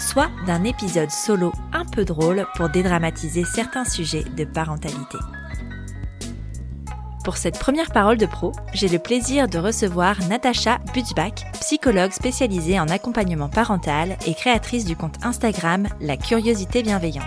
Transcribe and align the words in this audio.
soit 0.00 0.30
d'un 0.46 0.64
épisode 0.64 1.10
solo 1.10 1.52
un 1.72 1.84
peu 1.84 2.04
drôle 2.04 2.46
pour 2.56 2.68
dédramatiser 2.68 3.44
certains 3.44 3.84
sujets 3.84 4.24
de 4.24 4.44
parentalité. 4.44 5.18
Pour 7.24 7.36
cette 7.36 7.58
première 7.58 7.92
parole 7.92 8.16
de 8.16 8.26
pro, 8.26 8.52
j'ai 8.72 8.88
le 8.88 8.98
plaisir 8.98 9.46
de 9.46 9.58
recevoir 9.58 10.16
Natacha 10.28 10.78
Butzbach, 10.94 11.44
psychologue 11.60 12.12
spécialisée 12.12 12.80
en 12.80 12.88
accompagnement 12.88 13.50
parental 13.50 14.16
et 14.26 14.34
créatrice 14.34 14.86
du 14.86 14.96
compte 14.96 15.22
Instagram 15.22 15.86
La 16.00 16.16
Curiosité 16.16 16.82
Bienveillante. 16.82 17.26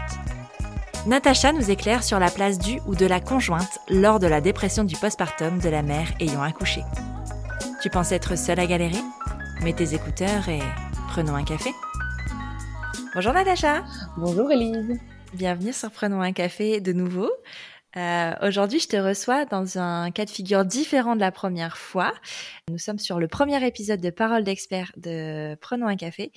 Natacha 1.05 1.51
nous 1.51 1.69
éclaire 1.69 2.03
sur 2.03 2.17
la 2.17 2.31
place 2.31 2.57
du 2.57 2.79
ou 2.87 2.95
de 2.95 3.05
la 3.05 3.19
conjointe 3.19 3.79
lors 3.89 4.19
de 4.19 4.27
la 4.27 4.41
dépression 4.41 4.83
du 4.83 4.95
postpartum 4.95 5.59
de 5.59 5.69
la 5.69 5.83
mère 5.83 6.07
ayant 6.19 6.41
accouché. 6.41 6.81
Tu 7.81 7.89
penses 7.89 8.13
être 8.13 8.37
seule 8.37 8.59
à 8.59 8.65
galérer? 8.65 9.03
Mets 9.61 9.73
tes 9.73 9.93
écouteurs 9.93 10.49
et 10.49 10.61
prenons 11.09 11.35
un 11.35 11.43
café. 11.43 11.69
Bonjour 13.13 13.33
Natacha. 13.33 13.83
Bonjour 14.17 14.51
Elise. 14.51 14.99
Bienvenue 15.35 15.71
sur 15.71 15.91
Prenons 15.91 16.21
un 16.21 16.33
café 16.33 16.81
de 16.81 16.93
nouveau. 16.93 17.29
Euh, 17.95 18.33
Aujourd'hui, 18.41 18.79
je 18.79 18.87
te 18.87 18.97
reçois 18.97 19.45
dans 19.45 19.77
un 19.77 20.09
cas 20.09 20.25
de 20.25 20.31
figure 20.31 20.65
différent 20.65 21.15
de 21.15 21.19
la 21.19 21.31
première 21.31 21.77
fois. 21.77 22.11
Nous 22.71 22.79
sommes 22.79 22.97
sur 22.97 23.19
le 23.19 23.27
premier 23.27 23.63
épisode 23.67 24.01
de 24.01 24.09
Parole 24.09 24.43
d'expert 24.43 24.91
de 24.97 25.55
Prenons 25.61 25.85
un 25.85 25.95
café. 25.95 26.31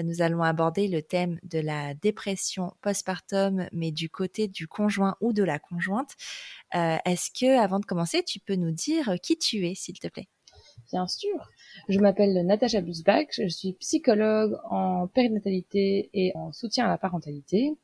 Nous 0.00 0.22
allons 0.22 0.44
aborder 0.44 0.86
le 0.86 1.02
thème 1.02 1.40
de 1.42 1.58
la 1.58 1.94
dépression 1.94 2.74
postpartum, 2.80 3.66
mais 3.72 3.90
du 3.90 4.08
côté 4.08 4.46
du 4.46 4.68
conjoint 4.68 5.16
ou 5.20 5.32
de 5.32 5.42
la 5.42 5.58
conjointe. 5.58 6.14
Euh, 6.76 6.96
Est-ce 7.04 7.30
que, 7.32 7.58
avant 7.58 7.80
de 7.80 7.86
commencer, 7.86 8.22
tu 8.22 8.38
peux 8.38 8.54
nous 8.54 8.70
dire 8.70 9.16
qui 9.20 9.36
tu 9.36 9.66
es, 9.66 9.74
s'il 9.74 9.98
te 9.98 10.06
plaît? 10.06 10.28
Bien 10.88 11.06
sûr. 11.06 11.50
Je 11.88 11.98
m'appelle 12.00 12.46
Natacha 12.46 12.80
Busbach, 12.80 13.26
je 13.32 13.48
suis 13.48 13.72
psychologue 13.74 14.58
en 14.70 15.06
périnatalité 15.06 16.10
et 16.14 16.32
en 16.34 16.52
soutien 16.52 16.86
à 16.86 16.88
la 16.88 16.98
parentalité. 16.98 17.76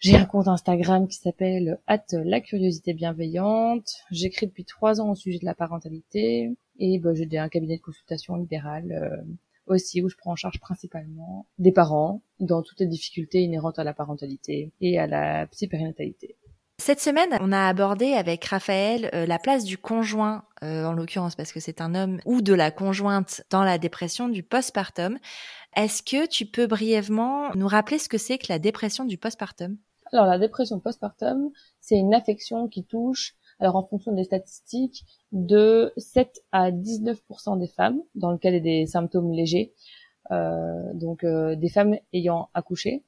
J'ai 0.00 0.16
un 0.16 0.24
compte 0.24 0.48
Instagram 0.48 1.06
qui 1.08 1.18
s'appelle 1.18 1.78
la 1.86 2.40
curiosité 2.40 2.94
bienveillante. 2.94 3.92
J'écris 4.10 4.46
depuis 4.46 4.64
trois 4.64 5.00
ans 5.00 5.10
au 5.10 5.14
sujet 5.14 5.38
de 5.38 5.44
la 5.44 5.54
parentalité 5.54 6.56
et 6.78 6.98
bah, 6.98 7.12
j'ai 7.12 7.36
un 7.36 7.50
cabinet 7.50 7.76
de 7.76 7.82
consultation 7.82 8.36
libéral 8.36 8.92
euh, 8.92 9.22
aussi 9.66 10.00
où 10.02 10.08
je 10.08 10.16
prends 10.16 10.32
en 10.32 10.36
charge 10.36 10.58
principalement 10.58 11.46
des 11.58 11.70
parents 11.70 12.22
dans 12.40 12.62
toutes 12.62 12.80
les 12.80 12.86
difficultés 12.86 13.42
inhérentes 13.42 13.78
à 13.78 13.84
la 13.84 13.92
parentalité 13.92 14.72
et 14.80 14.98
à 14.98 15.06
la 15.06 15.46
psy-périnatalité. 15.48 16.36
Cette 16.80 17.00
semaine, 17.00 17.36
on 17.42 17.52
a 17.52 17.68
abordé 17.68 18.14
avec 18.14 18.42
Raphaël 18.46 19.10
euh, 19.12 19.26
la 19.26 19.38
place 19.38 19.64
du 19.64 19.76
conjoint, 19.76 20.44
euh, 20.62 20.86
en 20.86 20.94
l'occurrence 20.94 21.36
parce 21.36 21.52
que 21.52 21.60
c'est 21.60 21.82
un 21.82 21.94
homme, 21.94 22.20
ou 22.24 22.40
de 22.40 22.54
la 22.54 22.70
conjointe 22.70 23.42
dans 23.50 23.62
la 23.64 23.76
dépression 23.76 24.30
du 24.30 24.42
postpartum. 24.42 25.18
Est-ce 25.76 26.02
que 26.02 26.26
tu 26.26 26.46
peux 26.46 26.66
brièvement 26.66 27.54
nous 27.54 27.68
rappeler 27.68 27.98
ce 27.98 28.08
que 28.08 28.16
c'est 28.16 28.38
que 28.38 28.46
la 28.48 28.58
dépression 28.58 29.04
du 29.04 29.18
postpartum? 29.18 29.76
Alors 30.10 30.24
la 30.24 30.38
dépression 30.38 30.80
postpartum, 30.80 31.50
c'est 31.82 31.98
une 31.98 32.14
affection 32.14 32.66
qui 32.66 32.82
touche, 32.82 33.34
alors 33.58 33.76
en 33.76 33.84
fonction 33.84 34.12
des 34.12 34.24
statistiques, 34.24 35.04
de 35.32 35.92
7 35.98 36.40
à 36.50 36.70
19% 36.70 37.58
des 37.58 37.68
femmes, 37.68 38.00
dans 38.14 38.32
le 38.32 38.38
cas 38.38 38.58
des 38.58 38.86
symptômes 38.86 39.32
légers, 39.32 39.74
euh, 40.30 40.94
donc 40.94 41.24
euh, 41.24 41.56
des 41.56 41.68
femmes 41.68 41.96
ayant 42.14 42.48
accouché. 42.54 43.04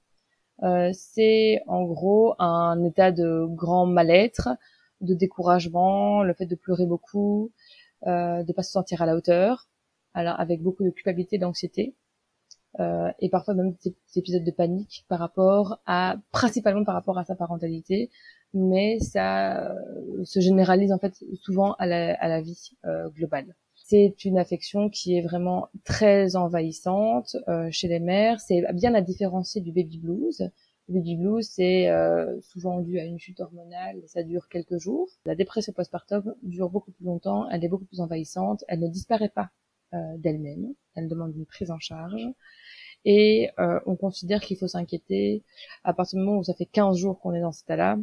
Euh, 0.62 0.90
c'est 0.92 1.62
en 1.66 1.84
gros 1.84 2.34
un 2.38 2.82
état 2.84 3.12
de 3.12 3.46
grand 3.48 3.86
mal-être, 3.86 4.48
de 5.00 5.14
découragement, 5.14 6.22
le 6.22 6.34
fait 6.34 6.46
de 6.46 6.54
pleurer 6.54 6.86
beaucoup, 6.86 7.50
euh, 8.06 8.42
de 8.44 8.52
pas 8.52 8.62
se 8.62 8.72
sentir 8.72 9.02
à 9.02 9.06
la 9.06 9.16
hauteur, 9.16 9.68
alors 10.14 10.38
avec 10.38 10.62
beaucoup 10.62 10.84
de 10.84 10.90
culpabilité, 10.90 11.38
d'anxiété, 11.38 11.94
euh, 12.80 13.10
et 13.20 13.28
parfois 13.28 13.54
même 13.54 13.74
des, 13.84 13.94
épisodes 14.16 14.44
de 14.44 14.50
panique 14.50 15.04
par 15.08 15.18
rapport 15.18 15.80
à, 15.86 16.16
principalement 16.30 16.84
par 16.84 16.94
rapport 16.94 17.18
à 17.18 17.24
sa 17.24 17.34
parentalité, 17.34 18.10
mais 18.54 18.98
ça 19.00 19.70
euh, 19.72 20.24
se 20.24 20.40
généralise 20.40 20.92
en 20.92 20.98
fait 20.98 21.14
souvent 21.34 21.74
à 21.74 21.86
la, 21.86 22.40
vie 22.40 22.70
euh, 22.86 23.08
globale. 23.10 23.54
C'est 23.84 24.24
une 24.24 24.38
affection 24.38 24.88
qui 24.88 25.16
est 25.16 25.22
vraiment 25.22 25.68
très 25.84 26.36
envahissante 26.36 27.36
euh, 27.48 27.68
chez 27.70 27.88
les 27.88 28.00
mères. 28.00 28.40
C'est 28.40 28.62
bien 28.72 28.94
à 28.94 29.00
différencier 29.00 29.60
du 29.60 29.72
baby 29.72 29.98
blues. 29.98 30.50
Le 30.88 30.94
baby 30.94 31.16
blues, 31.16 31.46
c'est 31.48 31.88
euh, 31.88 32.40
souvent 32.40 32.80
dû 32.80 32.98
à 32.98 33.04
une 33.04 33.18
chute 33.18 33.40
hormonale, 33.40 34.02
ça 34.06 34.22
dure 34.22 34.48
quelques 34.48 34.78
jours. 34.78 35.08
La 35.24 35.34
dépression 35.34 35.72
postpartum 35.72 36.34
dure 36.42 36.70
beaucoup 36.70 36.90
plus 36.90 37.04
longtemps, 37.04 37.48
elle 37.50 37.64
est 37.64 37.68
beaucoup 37.68 37.84
plus 37.84 38.00
envahissante, 38.00 38.64
elle 38.66 38.80
ne 38.80 38.88
disparaît 38.88 39.28
pas 39.28 39.50
euh, 39.94 40.16
d'elle-même, 40.18 40.74
elle 40.96 41.08
demande 41.08 41.36
une 41.36 41.46
prise 41.46 41.70
en 41.70 41.78
charge. 41.78 42.26
Et 43.04 43.50
euh, 43.58 43.80
on 43.86 43.96
considère 43.96 44.40
qu'il 44.40 44.56
faut 44.56 44.68
s'inquiéter 44.68 45.42
à 45.84 45.92
partir 45.92 46.18
du 46.18 46.24
moment 46.24 46.38
où 46.38 46.44
ça 46.44 46.54
fait 46.54 46.66
15 46.66 46.98
jours 46.98 47.20
qu'on 47.20 47.34
est 47.34 47.40
dans 47.40 47.52
cet 47.52 47.66
état-là. 47.66 47.98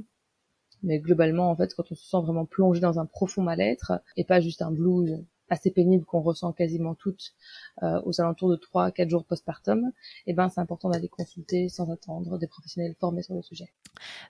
Mais 0.81 1.00
globalement, 1.00 1.50
en 1.50 1.56
fait, 1.57 1.73
quand 1.75 1.91
on 1.91 1.95
se 1.95 2.06
sent 2.06 2.22
vraiment 2.22 2.45
plongé 2.45 2.79
dans 2.79 3.00
un 3.00 3.06
profond 3.06 3.41
mal-être, 3.41 4.01
et 4.16 4.23
pas 4.23 4.39
juste 4.39 4.62
un 4.62 4.72
blues 4.72 5.22
assez 5.49 5.71
pénible 5.71 6.05
qu'on 6.05 6.21
ressent 6.21 6.51
quasiment 6.53 6.95
toutes 6.95 7.33
euh, 7.83 8.01
aux 8.05 8.21
alentours 8.21 8.49
de 8.49 8.55
3 8.55 8.91
4 8.91 9.09
jours 9.09 9.25
postpartum, 9.25 9.91
eh 10.27 10.33
ben 10.33 10.49
c'est 10.49 10.61
important 10.61 10.89
d'aller 10.89 11.09
consulter 11.09 11.69
sans 11.69 11.91
attendre 11.91 12.37
des 12.37 12.47
professionnels 12.47 12.95
formés 12.99 13.23
sur 13.23 13.35
le 13.35 13.41
sujet. 13.41 13.71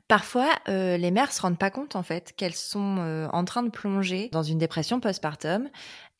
Parfois, 0.07 0.49
euh, 0.67 0.97
les 0.97 1.11
mères 1.11 1.31
se 1.31 1.41
rendent 1.41 1.59
pas 1.59 1.71
compte 1.71 1.95
en 1.95 2.03
fait 2.03 2.33
qu'elles 2.35 2.55
sont 2.55 2.97
euh, 2.99 3.27
en 3.31 3.45
train 3.45 3.63
de 3.63 3.69
plonger 3.69 4.29
dans 4.31 4.43
une 4.43 4.57
dépression 4.57 4.99
postpartum 4.99 5.69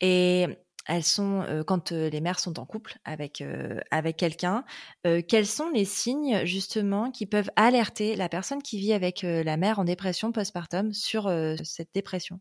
et 0.00 0.46
elles 0.86 1.04
sont 1.04 1.44
quand 1.66 1.92
les 1.92 2.20
mères 2.20 2.40
sont 2.40 2.58
en 2.58 2.64
couple 2.64 2.98
avec 3.04 3.44
avec 3.90 4.16
quelqu'un, 4.16 4.64
quels 5.04 5.46
sont 5.46 5.68
les 5.68 5.84
signes 5.84 6.44
justement 6.46 7.10
qui 7.10 7.26
peuvent 7.26 7.50
alerter 7.54 8.16
la 8.16 8.30
personne 8.30 8.62
qui 8.62 8.78
vit 8.78 8.94
avec 8.94 9.20
la 9.22 9.56
mère 9.58 9.78
en 9.78 9.84
dépression 9.84 10.32
postpartum 10.32 10.92
sur 10.94 11.30
cette 11.62 11.90
dépression? 11.94 12.40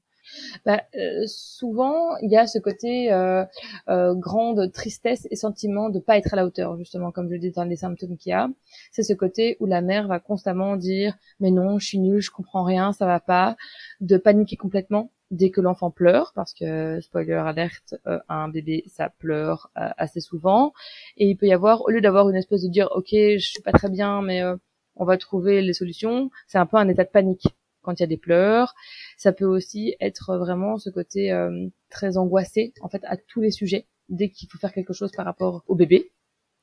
Bah, 0.66 0.84
euh, 0.96 1.24
souvent, 1.28 2.18
il 2.22 2.32
y 2.32 2.38
a 2.38 2.48
ce 2.48 2.60
côté 2.60 3.12
euh, 3.12 3.46
euh, 3.90 4.14
grande 4.16 4.72
tristesse 4.72 5.28
et 5.32 5.36
sentiment 5.36 5.90
de 5.90 6.00
pas 6.00 6.18
être 6.18 6.34
à 6.34 6.38
la 6.38 6.46
hauteur, 6.46 6.78
justement, 6.78 7.12
comme 7.12 7.28
je 7.28 7.34
le 7.34 7.40
dis 7.40 7.52
dans 7.52 7.64
les 7.64 7.78
symptômes 7.78 8.18
qu'il 8.18 8.32
y 8.32 8.34
a. 8.34 8.50
C'est 8.92 9.04
ce 9.04 9.14
côté 9.14 9.58
où 9.60 9.66
la 9.66 9.82
mère 9.82 10.08
va 10.08 10.20
constamment 10.20 10.76
dire 10.76 11.18
mais 11.40 11.52
non, 11.52 11.80
je 11.80 11.86
suis 11.88 12.00
nulle, 12.00 12.22
je 12.22 12.32
comprends 12.32 12.64
rien, 12.64 12.94
ça 12.94 13.06
va 13.06 13.20
pas, 13.20 13.56
de 14.02 14.18
paniquer 14.18 14.56
complètement 14.56 15.12
dès 15.32 15.52
que 15.52 15.62
l'enfant 15.62 15.92
pleure, 15.92 16.32
parce 16.36 16.54
que 16.54 17.00
spoiler 17.02 17.34
alerte, 17.34 17.96
euh, 18.08 18.20
un 18.30 18.50
bébé 18.50 18.84
ça 18.88 19.10
pleure 19.10 19.70
euh, 19.78 19.90
assez 19.98 20.22
souvent, 20.22 20.74
et 21.18 21.28
il 21.30 21.38
peut 21.38 21.46
y 21.48 21.54
avoir, 21.54 21.82
au 21.82 21.90
lieu 21.90 22.02
d'avoir 22.02 22.30
une 22.30 22.36
espèce 22.36 22.64
de 22.64 22.70
dire 22.70 22.90
ok, 22.96 23.10
je 23.12 23.38
suis 23.38 23.62
pas 23.62 23.72
très 23.72 23.90
bien, 23.90 24.22
mais 24.22 24.42
euh, 24.42 24.56
on 24.96 25.06
va 25.06 25.18
trouver 25.18 25.62
les 25.62 25.74
solutions, 25.74 26.30
c'est 26.48 26.58
un 26.58 26.66
peu 26.66 26.78
un 26.78 26.90
état 26.90 27.04
de 27.04 27.10
panique 27.10 27.48
quand 27.82 28.00
il 28.00 28.02
y 28.02 28.04
a 28.04 28.08
des 28.08 28.18
pleurs. 28.18 28.76
Ça 29.18 29.31
peut 29.31 29.46
aussi 29.46 29.96
être 30.00 30.38
vraiment 30.38 30.78
ce 30.78 30.90
côté 30.90 31.31
euh, 31.31 31.68
très 31.90 32.18
angoissé 32.18 32.74
en 32.81 32.90
fait 32.90 33.04
à 33.06 33.18
tous 33.18 33.42
les 33.42 33.52
sujets 33.52 33.86
dès 34.10 34.30
qu'il 34.30 34.50
faut 34.50 34.58
faire 34.58 34.74
quelque 34.74 34.94
chose 34.94 35.12
par 35.12 35.26
rapport 35.26 35.64
au 35.68 35.76
bébé. 35.76 36.12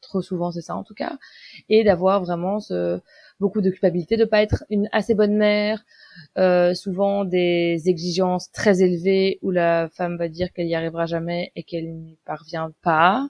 Trop 0.03 0.21
souvent 0.21 0.53
c'est 0.53 0.61
ça 0.61 0.77
en 0.77 0.85
tout 0.85 0.95
cas, 0.95 1.19
et 1.71 1.83
d'avoir 1.83 2.23
vraiment 2.23 2.61
ce, 2.61 3.01
beaucoup 3.41 3.61
de 3.63 3.71
culpabilité 3.71 4.17
de 4.17 4.25
pas 4.25 4.43
être 4.43 4.65
une 4.69 4.89
assez 4.93 5.15
bonne 5.15 5.37
mère, 5.37 5.85
euh, 6.39 6.75
souvent 6.75 7.25
des 7.25 7.83
exigences 7.87 8.53
très 8.53 8.83
élevées 8.83 9.39
où 9.43 9.51
la 9.51 9.89
femme 9.89 10.17
va 10.19 10.29
dire 10.29 10.53
qu'elle 10.53 10.69
y 10.69 10.75
arrivera 10.75 11.07
jamais 11.07 11.51
et 11.57 11.63
qu'elle 11.63 11.95
n'y 11.95 12.19
parvient 12.27 12.73
pas. 12.83 13.29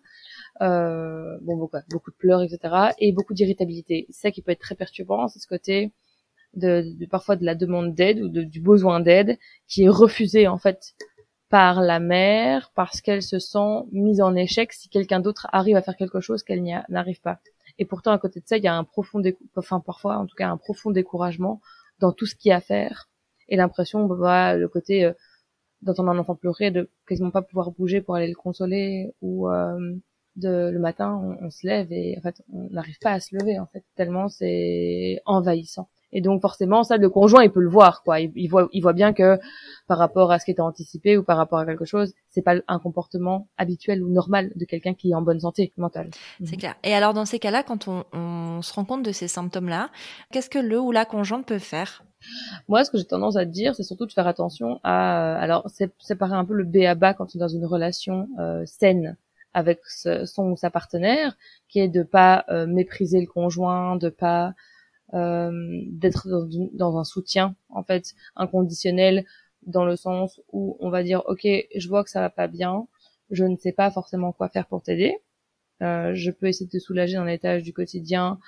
Euh, 0.60 1.38
bon 1.42 1.56
beaucoup, 1.56 1.76
beaucoup 1.90 2.10
de 2.10 2.16
pleurs 2.16 2.42
etc 2.42 2.92
et 2.98 3.12
beaucoup 3.12 3.34
d'irritabilité. 3.34 4.06
C'est 4.10 4.28
ça 4.28 4.30
qui 4.30 4.42
peut 4.42 4.52
être 4.52 4.60
très 4.60 4.74
perturbant, 4.74 5.28
c'est 5.28 5.38
ce 5.38 5.46
côté 5.46 5.92
de, 6.54 7.06
parfois 7.06 7.36
de 7.36 7.44
la 7.44 7.54
demande 7.54 7.94
d'aide 7.94 8.20
ou 8.20 8.28
de, 8.28 8.42
du 8.42 8.60
besoin 8.60 9.00
d'aide 9.00 9.38
qui 9.68 9.84
est 9.84 9.88
refusé 9.88 10.48
en 10.48 10.58
fait 10.58 10.94
par 11.48 11.80
la 11.80 12.00
mère 12.00 12.72
parce 12.74 13.00
qu'elle 13.00 13.22
se 13.22 13.38
sent 13.38 13.84
mise 13.92 14.20
en 14.20 14.34
échec 14.34 14.72
si 14.72 14.88
quelqu'un 14.88 15.20
d'autre 15.20 15.46
arrive 15.52 15.76
à 15.76 15.82
faire 15.82 15.96
quelque 15.96 16.20
chose 16.20 16.42
qu'elle 16.42 16.62
n'arrive 16.88 17.20
pas. 17.20 17.38
Et 17.78 17.84
pourtant 17.84 18.12
à 18.12 18.18
côté 18.18 18.40
de 18.40 18.46
ça, 18.46 18.56
il 18.56 18.64
y 18.64 18.68
a 18.68 18.74
un 18.74 18.84
profond, 18.84 19.22
enfin 19.56 19.80
parfois 19.80 20.16
en 20.16 20.26
tout 20.26 20.34
cas 20.34 20.48
un 20.48 20.56
profond 20.56 20.90
découragement 20.90 21.60
dans 22.00 22.12
tout 22.12 22.26
ce 22.26 22.34
qu'il 22.34 22.48
y 22.50 22.52
a 22.52 22.56
à 22.56 22.60
faire 22.60 23.08
et 23.48 23.56
l'impression, 23.56 24.06
bah, 24.06 24.56
le 24.56 24.68
côté 24.68 25.04
euh, 25.04 25.12
d'entendre 25.82 26.10
un 26.10 26.18
enfant 26.18 26.34
pleurer, 26.34 26.70
de 26.70 26.90
quasiment 27.06 27.30
pas 27.30 27.42
pouvoir 27.42 27.70
bouger 27.70 28.00
pour 28.00 28.16
aller 28.16 28.28
le 28.28 28.34
consoler 28.34 29.12
ou 29.20 29.48
euh, 29.48 29.94
de 30.36 30.70
le 30.72 30.78
matin, 30.78 31.38
on, 31.40 31.50
se 31.50 31.66
lève 31.66 31.92
et 31.92 32.16
en 32.18 32.22
fait, 32.22 32.42
on 32.52 32.68
n'arrive 32.70 32.98
pas 33.00 33.12
à 33.12 33.20
se 33.20 33.34
lever 33.34 33.58
en 33.58 33.66
fait 33.66 33.84
tellement 33.94 34.28
c'est 34.28 35.20
envahissant. 35.24 35.88
Et 36.16 36.22
donc 36.22 36.40
forcément, 36.40 36.82
ça, 36.82 36.96
le 36.96 37.10
conjoint, 37.10 37.44
il 37.44 37.50
peut 37.50 37.60
le 37.60 37.68
voir, 37.68 38.02
quoi. 38.02 38.20
Il, 38.20 38.48
voit, 38.48 38.70
il 38.72 38.80
voit 38.80 38.94
bien 38.94 39.12
que 39.12 39.38
par 39.86 39.98
rapport 39.98 40.32
à 40.32 40.38
ce 40.38 40.46
qui 40.46 40.50
était 40.50 40.62
anticipé 40.62 41.18
ou 41.18 41.22
par 41.22 41.36
rapport 41.36 41.58
à 41.58 41.66
quelque 41.66 41.84
chose, 41.84 42.14
c'est 42.30 42.40
pas 42.40 42.54
un 42.68 42.78
comportement 42.78 43.48
habituel 43.58 44.02
ou 44.02 44.08
normal 44.08 44.50
de 44.56 44.64
quelqu'un 44.64 44.94
qui 44.94 45.10
est 45.10 45.14
en 45.14 45.20
bonne 45.20 45.40
santé 45.40 45.74
mentale. 45.76 46.08
C'est 46.42 46.52
mhm. 46.52 46.58
clair. 46.58 46.74
Et 46.84 46.94
alors 46.94 47.12
dans 47.12 47.26
ces 47.26 47.38
cas-là, 47.38 47.62
quand 47.62 47.86
on, 47.86 48.04
on 48.14 48.62
se 48.62 48.72
rend 48.72 48.86
compte 48.86 49.02
de 49.02 49.12
ces 49.12 49.28
symptômes-là, 49.28 49.90
qu'est-ce 50.32 50.48
que 50.48 50.58
le 50.58 50.80
ou 50.80 50.90
la 50.90 51.04
conjointe 51.04 51.44
peut 51.44 51.58
faire? 51.58 52.02
Moi, 52.66 52.82
ce 52.82 52.90
que 52.90 52.96
j'ai 52.96 53.04
tendance 53.04 53.36
à 53.36 53.44
dire, 53.44 53.74
c'est 53.74 53.82
surtout 53.82 54.06
de 54.06 54.12
faire 54.12 54.26
attention 54.26 54.80
à, 54.84 55.36
alors, 55.36 55.68
c'est 55.68 55.92
séparer 55.98 56.32
un 56.32 56.46
peu 56.46 56.54
le 56.54 56.64
B 56.64 56.78
à 56.86 56.94
bas 56.94 57.12
quand 57.12 57.26
on 57.26 57.38
est 57.38 57.40
dans 57.40 57.46
une 57.46 57.66
relation 57.66 58.26
euh, 58.38 58.64
saine 58.64 59.18
avec 59.52 59.80
son 59.86 60.50
ou 60.50 60.56
sa 60.56 60.70
partenaire, 60.70 61.36
qui 61.68 61.80
est 61.80 61.88
de 61.88 62.02
pas 62.02 62.46
euh, 62.48 62.66
mépriser 62.66 63.20
le 63.20 63.26
conjoint, 63.26 63.96
de 63.96 64.08
pas 64.08 64.54
d'être 65.12 66.28
dans, 66.28 66.48
dans, 66.72 66.98
un 66.98 67.04
soutien 67.04 67.54
en 67.68 67.82
fait 67.82 68.14
inconditionnel, 68.34 69.24
dans 69.62 69.84
le 69.84 69.96
sens 69.96 70.40
où 70.52 70.76
on 70.80 70.90
va 70.90 71.02
dire 71.02 71.22
ok, 71.26 71.46
je 71.74 71.88
vois 71.88 72.04
que 72.04 72.10
ça 72.10 72.20
va 72.20 72.30
pas 72.30 72.48
bien, 72.48 72.86
je 73.30 73.44
ne 73.44 73.56
sais 73.56 73.72
pas 73.72 73.90
forcément 73.90 74.32
quoi 74.32 74.48
faire 74.48 74.66
pour 74.66 74.82
t'aider, 74.82 75.16
euh, 75.82 76.12
je 76.14 76.30
peux 76.30 76.46
essayer 76.46 76.66
de 76.66 76.70
te 76.72 76.78
soulager 76.78 77.14
dans 77.14 77.24
les 77.24 77.38
tâches 77.38 77.62
du 77.62 77.72
quotidien 77.72 78.38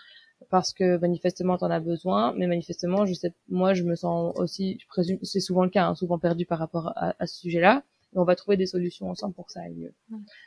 parce 0.51 0.73
que 0.73 0.99
manifestement 0.99 1.59
t'en 1.59 1.71
as 1.71 1.81
besoin, 1.81 2.33
mais 2.37 2.47
manifestement 2.47 3.07
je 3.07 3.15
sais, 3.15 3.33
moi 3.49 3.75
je 3.75 3.85
me 3.85 3.95
sens 3.95 4.35
aussi, 4.37 4.79
je 4.81 4.87
présume, 4.89 5.19
c'est 5.23 5.41
souvent 5.41 5.65
le 5.65 5.71
cas, 5.71 5.87
hein, 5.87 5.95
souvent 5.95 6.19
perdu 6.19 6.47
par 6.47 6.59
rapport 6.59 6.93
à, 6.97 7.15
à 7.19 7.27
ce 7.27 7.39
sujet-là 7.41 7.83
et 8.15 8.19
on 8.19 8.25
va 8.25 8.37
trouver 8.37 8.57
des 8.57 8.67
solutions 8.67 9.11
ensemble 9.11 9.35
pour 9.35 9.47
que 9.47 9.53
ça 9.53 9.63
aille 9.63 9.75
mieux. 9.75 9.95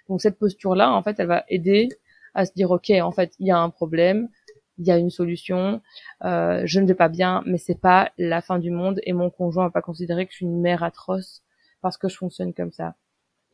Donc 0.09 0.21
cette 0.21 0.37
posture-là, 0.37 0.91
en 0.93 1.03
fait, 1.03 1.19
elle 1.19 1.27
va 1.27 1.43
aider 1.47 1.89
à 2.33 2.45
se 2.45 2.53
dire, 2.53 2.71
ok, 2.71 2.89
en 3.01 3.11
fait, 3.11 3.33
il 3.39 3.47
y 3.47 3.51
a 3.51 3.59
un 3.59 3.69
problème, 3.69 4.29
il 4.77 4.85
y 4.85 4.91
a 4.91 4.97
une 4.97 5.09
solution, 5.09 5.81
euh, 6.23 6.63
je 6.65 6.79
ne 6.79 6.87
vais 6.87 6.95
pas 6.95 7.09
bien, 7.09 7.43
mais 7.45 7.57
c'est 7.57 7.79
pas 7.79 8.11
la 8.17 8.41
fin 8.41 8.59
du 8.59 8.71
monde 8.71 8.99
et 9.03 9.13
mon 9.13 9.29
conjoint 9.29 9.65
va 9.65 9.71
pas 9.71 9.81
considérer 9.81 10.25
que 10.25 10.31
je 10.31 10.37
suis 10.37 10.45
une 10.45 10.61
mère 10.61 10.83
atroce 10.83 11.43
parce 11.81 11.97
que 11.97 12.09
je 12.09 12.17
fonctionne 12.17 12.53
comme 12.53 12.71
ça. 12.71 12.95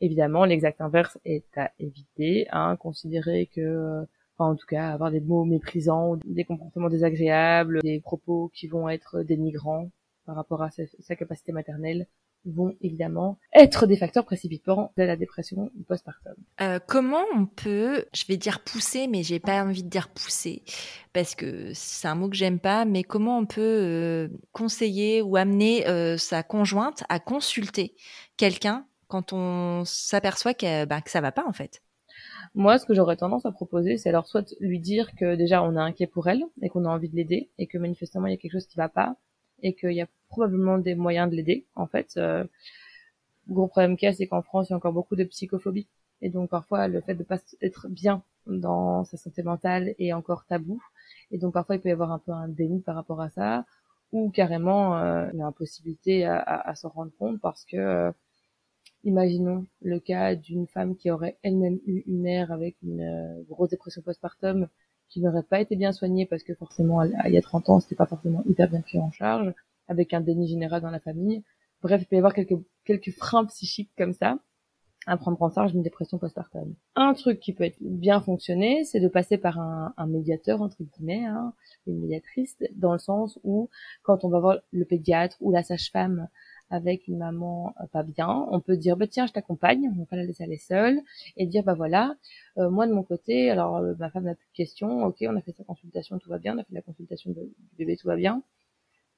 Évidemment, 0.00 0.44
l'exact 0.44 0.80
inverse 0.80 1.18
est 1.24 1.56
à 1.58 1.72
éviter, 1.78 2.46
hein, 2.52 2.76
considérer 2.76 3.46
que, 3.54 4.06
enfin, 4.36 4.52
en 4.52 4.56
tout 4.56 4.66
cas, 4.66 4.90
avoir 4.90 5.10
des 5.10 5.20
mots 5.20 5.44
méprisants, 5.44 6.16
des 6.24 6.44
comportements 6.44 6.88
désagréables, 6.88 7.80
des 7.82 8.00
propos 8.00 8.50
qui 8.54 8.68
vont 8.68 8.88
être 8.88 9.22
dénigrants 9.22 9.90
par 10.24 10.36
rapport 10.36 10.62
à 10.62 10.70
sa 10.70 11.16
capacité 11.16 11.52
maternelle, 11.52 12.06
vont 12.44 12.74
évidemment 12.80 13.38
être 13.52 13.86
des 13.86 13.96
facteurs 13.96 14.24
précipitants 14.24 14.92
de 14.96 15.02
la 15.02 15.16
dépression 15.16 15.70
postpartum. 15.86 16.34
Euh, 16.60 16.78
comment 16.86 17.24
on 17.34 17.46
peut, 17.46 18.04
je 18.14 18.24
vais 18.26 18.36
dire 18.36 18.60
pousser, 18.60 19.06
mais 19.06 19.22
j'ai 19.22 19.40
pas 19.40 19.62
envie 19.62 19.82
de 19.82 19.88
dire 19.88 20.08
pousser 20.08 20.62
parce 21.12 21.34
que 21.34 21.72
c'est 21.74 22.08
un 22.08 22.14
mot 22.14 22.28
que 22.28 22.36
j'aime 22.36 22.60
pas, 22.60 22.84
mais 22.84 23.02
comment 23.02 23.38
on 23.38 23.46
peut 23.46 23.60
euh, 23.60 24.28
conseiller 24.52 25.22
ou 25.22 25.36
amener 25.36 25.86
euh, 25.88 26.16
sa 26.16 26.42
conjointe 26.42 27.04
à 27.08 27.18
consulter 27.18 27.94
quelqu'un 28.36 28.86
quand 29.08 29.32
on 29.32 29.84
s'aperçoit 29.84 30.54
que, 30.54 30.84
bah, 30.84 31.00
que 31.00 31.10
ça 31.10 31.20
va 31.20 31.32
pas 31.32 31.46
en 31.46 31.52
fait? 31.52 31.82
Moi, 32.54 32.78
ce 32.78 32.86
que 32.86 32.94
j'aurais 32.94 33.16
tendance 33.16 33.46
à 33.46 33.52
proposer, 33.52 33.98
c'est 33.98 34.08
alors 34.08 34.26
soit 34.26 34.54
lui 34.60 34.80
dire 34.80 35.14
que 35.16 35.34
déjà 35.36 35.62
on 35.62 35.76
est 35.76 35.80
inquiet 35.80 36.06
pour 36.06 36.28
elle 36.28 36.42
et 36.62 36.68
qu'on 36.68 36.84
a 36.84 36.88
envie 36.88 37.08
de 37.08 37.16
l'aider 37.16 37.50
et 37.58 37.66
que 37.66 37.78
manifestement 37.78 38.26
il 38.26 38.32
y 38.32 38.34
a 38.34 38.36
quelque 38.36 38.52
chose 38.52 38.66
qui 38.66 38.76
va 38.76 38.88
pas, 38.88 39.16
et 39.62 39.74
qu'il 39.74 39.92
y 39.92 40.00
a 40.00 40.06
probablement 40.28 40.78
des 40.78 40.94
moyens 40.94 41.30
de 41.30 41.36
l'aider. 41.36 41.66
En 41.74 41.86
fait, 41.86 42.14
euh, 42.16 42.44
gros 43.48 43.68
problème 43.68 43.96
qu'il 43.96 44.06
y 44.06 44.10
a, 44.10 44.14
c'est 44.14 44.26
qu'en 44.26 44.42
France, 44.42 44.68
il 44.68 44.72
y 44.72 44.74
a 44.74 44.76
encore 44.76 44.92
beaucoup 44.92 45.16
de 45.16 45.24
psychophobie. 45.24 45.86
Et 46.22 46.30
donc 46.30 46.50
parfois, 46.50 46.88
le 46.88 47.00
fait 47.00 47.14
de 47.14 47.22
pas 47.24 47.38
être 47.62 47.88
bien 47.88 48.22
dans 48.46 49.04
sa 49.04 49.16
santé 49.16 49.42
mentale 49.42 49.94
est 49.98 50.12
encore 50.12 50.44
tabou. 50.46 50.82
Et 51.30 51.38
donc 51.38 51.54
parfois, 51.54 51.76
il 51.76 51.80
peut 51.80 51.88
y 51.88 51.92
avoir 51.92 52.12
un 52.12 52.18
peu 52.18 52.32
un 52.32 52.48
déni 52.48 52.80
par 52.80 52.94
rapport 52.94 53.20
à 53.20 53.30
ça, 53.30 53.64
ou 54.12 54.30
carrément 54.30 54.96
euh, 54.98 55.30
une 55.32 55.42
impossibilité 55.42 56.24
à, 56.24 56.38
à, 56.38 56.74
s'en 56.74 56.88
rendre 56.88 57.12
compte 57.18 57.40
parce 57.40 57.64
que, 57.64 57.76
euh, 57.76 58.12
imaginons 59.04 59.66
le 59.82 60.00
cas 60.00 60.34
d'une 60.34 60.66
femme 60.66 60.96
qui 60.96 61.10
aurait 61.10 61.36
elle-même 61.42 61.78
eu 61.86 62.02
une 62.06 62.20
mère 62.20 62.52
avec 62.52 62.76
une 62.82 63.02
euh, 63.02 63.42
grosse 63.48 63.70
dépression 63.70 64.02
postpartum 64.02 64.68
qui 65.08 65.20
n'aurait 65.20 65.42
pas 65.42 65.60
été 65.60 65.76
bien 65.76 65.92
soigné 65.92 66.26
parce 66.26 66.42
que 66.42 66.54
forcément 66.54 67.02
il 67.02 67.32
y 67.32 67.38
a 67.38 67.42
30 67.42 67.68
ans 67.68 67.80
c'était 67.80 67.94
pas 67.94 68.06
forcément 68.06 68.42
hyper 68.46 68.68
bien 68.68 68.80
pris 68.80 68.98
en 68.98 69.10
charge 69.10 69.52
avec 69.88 70.12
un 70.12 70.20
déni 70.20 70.48
général 70.48 70.82
dans 70.82 70.90
la 70.90 71.00
famille. 71.00 71.42
Bref 71.82 72.02
il 72.02 72.06
peut 72.06 72.16
y 72.16 72.18
avoir 72.18 72.34
quelques 72.34 72.58
quelques 72.84 73.12
freins 73.12 73.44
psychiques 73.46 73.92
comme 73.96 74.12
ça 74.12 74.38
à 75.06 75.16
prendre 75.16 75.40
en 75.40 75.50
charge 75.50 75.72
une 75.74 75.82
dépression 75.82 76.18
postpartum. 76.18 76.74
Un 76.94 77.14
truc 77.14 77.40
qui 77.40 77.54
peut 77.54 77.64
être 77.64 77.78
bien 77.80 78.20
fonctionné 78.20 78.84
c'est 78.84 79.00
de 79.00 79.08
passer 79.08 79.38
par 79.38 79.58
un, 79.58 79.94
un 79.96 80.06
médiateur 80.06 80.60
entre 80.60 80.82
guillemets 80.82 81.24
hein, 81.24 81.54
une 81.86 82.00
médiatrice 82.00 82.56
dans 82.76 82.92
le 82.92 82.98
sens 82.98 83.38
où 83.44 83.70
quand 84.02 84.24
on 84.24 84.28
va 84.28 84.40
voir 84.40 84.58
le 84.72 84.84
pédiatre 84.84 85.36
ou 85.40 85.50
la 85.50 85.62
sage-femme 85.62 86.28
avec 86.70 87.08
une 87.08 87.18
maman 87.18 87.74
euh, 87.80 87.86
pas 87.86 88.02
bien, 88.02 88.46
on 88.50 88.60
peut 88.60 88.76
dire 88.76 88.96
bah 88.96 89.06
tiens 89.06 89.26
je 89.26 89.32
t'accompagne, 89.32 89.90
on 89.94 89.98
va 89.98 90.06
pas 90.06 90.16
la 90.16 90.24
laisser 90.24 90.44
aller 90.44 90.58
seule 90.58 91.00
et 91.36 91.46
dire 91.46 91.64
bah 91.64 91.74
voilà. 91.74 92.16
Euh, 92.58 92.70
moi 92.70 92.86
de 92.86 92.92
mon 92.92 93.02
côté 93.02 93.50
alors 93.50 93.76
euh, 93.76 93.94
ma 93.98 94.10
femme 94.10 94.24
n'a 94.24 94.34
plus 94.34 94.46
de 94.46 94.56
questions, 94.56 95.04
ok 95.04 95.16
on 95.22 95.36
a 95.36 95.40
fait 95.40 95.52
sa 95.52 95.64
consultation 95.64 96.18
tout 96.18 96.30
va 96.30 96.38
bien, 96.38 96.54
on 96.56 96.58
a 96.60 96.64
fait 96.64 96.74
la 96.74 96.82
consultation 96.82 97.30
du 97.30 97.40
bébé 97.78 97.96
tout 97.96 98.06
va 98.08 98.16
bien. 98.16 98.42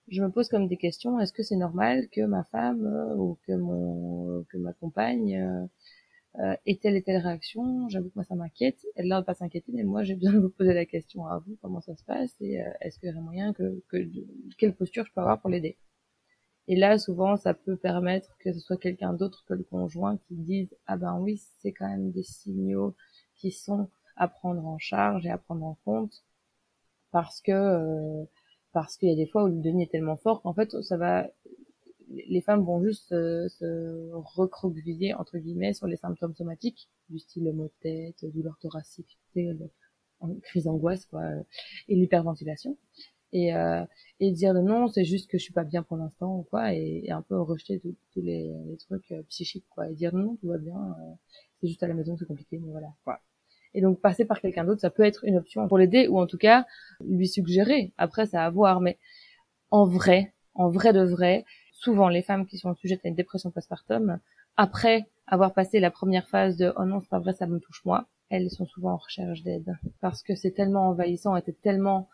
Je 0.08 0.22
me 0.22 0.30
pose 0.30 0.48
comme 0.48 0.66
des 0.66 0.76
questions. 0.76 1.20
Est-ce 1.20 1.32
que 1.32 1.42
c'est 1.44 1.56
normal 1.56 2.08
que 2.10 2.22
ma 2.22 2.42
femme 2.44 2.84
ou 3.16 3.38
que 3.46 3.52
mon 3.52 4.44
que 4.50 4.56
ma 4.58 4.72
compagne 4.72 5.68
ait 6.66 6.76
telle 6.82 6.96
et 6.96 7.02
telle 7.02 7.18
réaction? 7.22 7.88
J'avoue 7.88 8.08
que 8.08 8.14
moi 8.16 8.24
ça 8.24 8.34
m'inquiète. 8.34 8.84
Elle 8.96 9.08
n'a 9.08 9.22
pas 9.22 9.34
s'inquiéter 9.34 9.72
mais 9.72 9.84
moi 9.84 10.02
j'ai 10.02 10.16
besoin 10.16 10.32
de 10.32 10.40
vous 10.40 10.50
poser 10.50 10.74
la 10.74 10.84
question 10.86 11.26
à 11.26 11.38
vous. 11.38 11.56
Comment 11.62 11.80
ça 11.80 11.94
se 11.96 12.04
passe? 12.04 12.34
Et 12.40 12.60
est-ce 12.80 12.98
qu'il 12.98 13.08
y 13.08 13.12
aurait 13.12 13.22
moyen 13.22 13.52
que, 13.52 13.82
que 13.88 13.98
quelle 14.58 14.74
posture 14.74 15.04
je 15.06 15.12
peux 15.12 15.20
avoir 15.20 15.40
pour 15.40 15.50
l'aider? 15.50 15.76
Et 16.70 16.76
là, 16.76 16.98
souvent, 16.98 17.36
ça 17.36 17.52
peut 17.52 17.76
permettre 17.76 18.36
que 18.38 18.52
ce 18.52 18.60
soit 18.60 18.76
quelqu'un 18.76 19.12
d'autre 19.12 19.44
que 19.48 19.54
le 19.54 19.64
conjoint 19.64 20.18
qui 20.28 20.36
dise 20.36 20.68
ah 20.86 20.96
ben 20.96 21.18
oui, 21.18 21.42
c'est 21.58 21.72
quand 21.72 21.88
même 21.88 22.12
des 22.12 22.22
signaux 22.22 22.94
qui 23.34 23.50
sont 23.50 23.90
à 24.14 24.28
prendre 24.28 24.64
en 24.64 24.78
charge 24.78 25.26
et 25.26 25.30
à 25.30 25.38
prendre 25.38 25.64
en 25.66 25.76
compte 25.84 26.22
parce 27.10 27.40
que 27.40 27.50
euh, 27.50 28.24
parce 28.72 28.96
qu'il 28.96 29.08
y 29.08 29.12
a 29.12 29.16
des 29.16 29.26
fois 29.26 29.42
où 29.42 29.48
le 29.48 29.60
déni 29.60 29.82
est 29.82 29.90
tellement 29.90 30.16
fort 30.16 30.42
qu'en 30.42 30.54
fait 30.54 30.80
ça 30.82 30.96
va 30.96 31.28
les 32.08 32.40
femmes 32.40 32.64
vont 32.64 32.80
juste 32.84 33.08
se, 33.08 33.48
se 33.48 34.12
recroqueviller 34.12 35.12
entre 35.14 35.38
guillemets 35.38 35.72
sur 35.72 35.88
les 35.88 35.96
symptômes 35.96 36.36
somatiques 36.36 36.88
du 37.08 37.18
style 37.18 37.50
mot 37.52 37.64
de 37.64 37.72
tête, 37.80 38.24
douleur 38.32 38.56
thoracique, 38.60 39.18
crise 40.42 40.64
d'angoisse 40.64 41.04
quoi, 41.06 41.24
et 41.88 41.96
l'hyperventilation 41.96 42.76
et, 43.32 43.54
euh, 43.54 43.84
et 44.18 44.30
dire 44.32 44.54
non 44.54 44.88
c'est 44.88 45.04
juste 45.04 45.30
que 45.30 45.38
je 45.38 45.42
suis 45.42 45.52
pas 45.52 45.64
bien 45.64 45.82
pour 45.82 45.96
l'instant 45.96 46.38
ou 46.38 46.42
quoi 46.42 46.74
et, 46.74 47.10
un 47.10 47.22
peu 47.22 47.40
rejeter 47.40 47.80
tous 47.80 48.20
les, 48.20 48.52
les, 48.66 48.76
trucs 48.76 49.12
euh, 49.12 49.22
psychiques 49.28 49.66
quoi 49.70 49.88
et 49.88 49.94
dire 49.94 50.14
non 50.14 50.36
tout 50.36 50.48
va 50.48 50.58
bien 50.58 50.76
euh, 50.76 51.12
c'est 51.60 51.68
juste 51.68 51.82
à 51.82 51.88
la 51.88 51.94
maison 51.94 52.16
c'est 52.16 52.26
compliqué 52.26 52.58
mais 52.58 52.70
voilà 52.70 52.88
quoi. 53.04 53.20
Et 53.72 53.80
donc 53.80 54.00
passer 54.00 54.24
par 54.24 54.40
quelqu'un 54.40 54.64
d'autre 54.64 54.80
ça 54.80 54.90
peut 54.90 55.04
être 55.04 55.24
une 55.24 55.36
option 55.36 55.68
pour 55.68 55.78
l'aider 55.78 56.08
ou 56.08 56.18
en 56.18 56.26
tout 56.26 56.38
cas 56.38 56.66
lui 57.06 57.28
suggérer. 57.28 57.92
Après 57.98 58.26
ça 58.26 58.44
à 58.44 58.50
voir 58.50 58.80
mais 58.80 58.98
en 59.70 59.86
vrai 59.86 60.32
en 60.54 60.70
vrai 60.70 60.92
de 60.92 61.02
vrai 61.02 61.44
souvent 61.72 62.08
les 62.08 62.22
femmes 62.22 62.46
qui 62.46 62.58
sont 62.58 62.74
sujettes 62.74 63.04
à 63.04 63.08
une 63.08 63.14
dépression 63.14 63.50
postpartum 63.50 64.18
après 64.56 65.06
avoir 65.26 65.54
passé 65.54 65.78
la 65.78 65.92
première 65.92 66.28
phase 66.28 66.56
de 66.56 66.72
oh 66.76 66.84
non 66.84 67.00
c'est 67.00 67.08
pas 67.08 67.20
vrai 67.20 67.32
ça 67.32 67.46
me 67.46 67.60
touche 67.60 67.84
moi 67.84 68.08
elles 68.30 68.50
sont 68.50 68.66
souvent 68.66 68.92
en 68.92 68.96
recherche 68.96 69.42
d'aide. 69.42 69.76
Parce 70.00 70.22
que 70.22 70.34
c'est 70.34 70.52
tellement 70.52 70.88
envahissant 70.88 71.36
et 71.36 71.42
tellement 71.42 72.08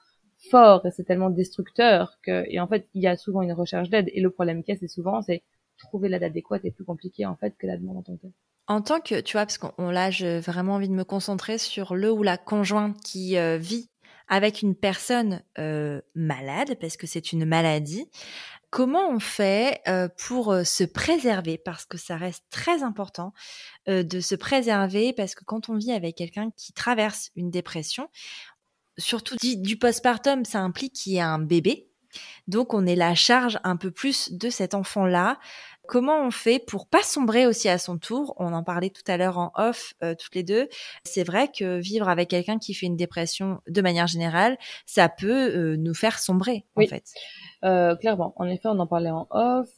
fort 0.51 0.85
et 0.87 0.91
c'est 0.91 1.05
tellement 1.05 1.31
destructeur 1.31 2.19
que 2.23 2.45
et 2.49 2.61
en 2.61 2.69
fait 2.69 2.89
il 2.95 3.03
y 3.03 3.07
a 3.07 3.17
souvent 3.17 3.43
une 3.43 3.53
recherche 3.53 3.91
d'aide. 3.91 4.11
Et 4.13 4.21
le 4.21 4.31
problème 4.31 4.63
qu'il 4.63 4.75
y 4.75 4.77
a 4.77 4.81
c'est 4.81 4.89
souvent 4.89 5.23
c'est 5.23 5.43
trouver 5.79 6.09
l'aide 6.09 6.23
adéquate 6.23 6.65
est 6.65 6.71
plus 6.71 6.85
compliqué 6.85 7.27
en 7.27 7.37
fait 7.37 7.55
que 7.59 7.67
la 7.67 7.77
demande 7.77 7.99
en 7.99 8.03
tant 8.03 8.17
que 8.17 8.27
en 8.69 8.83
tant 8.83 9.01
que 9.01 9.21
tu 9.21 9.37
vois 9.37 9.47
parce 9.47 9.59
qu'on 9.59 9.91
là 9.91 10.11
j'ai 10.11 10.41
vraiment 10.41 10.75
envie 10.75 10.89
de 10.89 10.95
me 10.95 11.05
concentrer 11.05 11.59
sur 11.59 11.95
le 11.95 12.11
ou 12.11 12.23
la 12.23 12.37
conjointe 12.37 12.97
qui 13.01 13.37
euh, 13.37 13.59
vit 13.59 13.91
avec 14.29 14.63
une 14.63 14.75
personne 14.75 15.43
euh, 15.59 16.01
malade 16.17 16.77
parce 16.81 16.97
que 16.97 17.07
c'est 17.07 17.33
une 17.33 17.45
maladie. 17.45 18.11
Comment 18.71 19.09
on 19.09 19.21
fait 19.21 19.81
euh, 19.87 20.09
pour 20.27 20.53
se 20.65 20.83
préserver? 20.83 21.59
Parce 21.59 21.85
que 21.85 21.97
ça 21.97 22.17
reste 22.17 22.45
très 22.51 22.83
important 22.83 23.33
de 23.87 24.21
se 24.21 24.35
préserver 24.35 25.13
parce 25.13 25.37
que 25.37 25.45
quand 25.45 25.69
on 25.69 25.77
vit 25.77 25.93
avec 25.93 26.17
quelqu'un 26.17 26.51
qui 26.57 26.73
traverse 26.73 27.31
une 27.37 27.51
dépression 27.51 28.09
surtout 28.99 29.37
dit 29.37 29.57
du 29.57 29.77
postpartum, 29.79 30.45
ça 30.45 30.61
implique 30.61 30.95
qu'il 30.95 31.13
y 31.13 31.17
ait 31.17 31.21
un 31.21 31.39
bébé. 31.39 31.89
Donc 32.49 32.75
on 32.75 32.87
est 32.87 32.97
la 32.97 33.15
charge 33.15 33.59
un 33.65 33.77
peu 33.77 33.91
plus 33.91 34.33
de 34.33 34.49
cet 34.51 34.75
enfant-là. 34.75 35.39
Comment 35.87 36.21
on 36.27 36.31
fait 36.33 36.59
pour 36.59 36.89
pas 36.89 37.03
sombrer 37.03 37.47
aussi 37.47 37.69
à 37.69 37.79
son 37.79 37.97
tour? 37.97 38.35
On 38.39 38.53
en 38.53 38.65
parlait 38.65 38.91
tout 38.91 39.05
à 39.07 39.17
l'heure 39.17 39.39
en 39.39 39.53
off, 39.55 39.95
euh, 40.03 40.15
toutes 40.19 40.35
les 40.35 40.43
deux. 40.43 40.69
C'est 41.05 41.23
vrai 41.23 41.49
que 41.49 41.79
vivre 41.79 42.09
avec 42.09 42.29
quelqu'un 42.29 42.59
qui 42.59 42.75
fait 42.75 42.87
une 42.87 42.97
dépression 42.97 43.61
de 43.69 43.81
manière 43.83 44.09
générale, 44.09 44.59
ça 44.85 45.09
peut 45.09 45.55
euh, 45.55 45.77
nous 45.77 45.95
faire 45.95 46.19
sombrer, 46.19 46.65
en 46.75 46.87
fait. 46.87 47.05
Euh, 47.65 47.95
clairement. 47.95 48.33
En 48.37 48.47
effet, 48.49 48.69
on 48.69 48.79
en 48.81 48.87
parlait 48.89 49.11
en 49.11 49.29
off. 49.31 49.69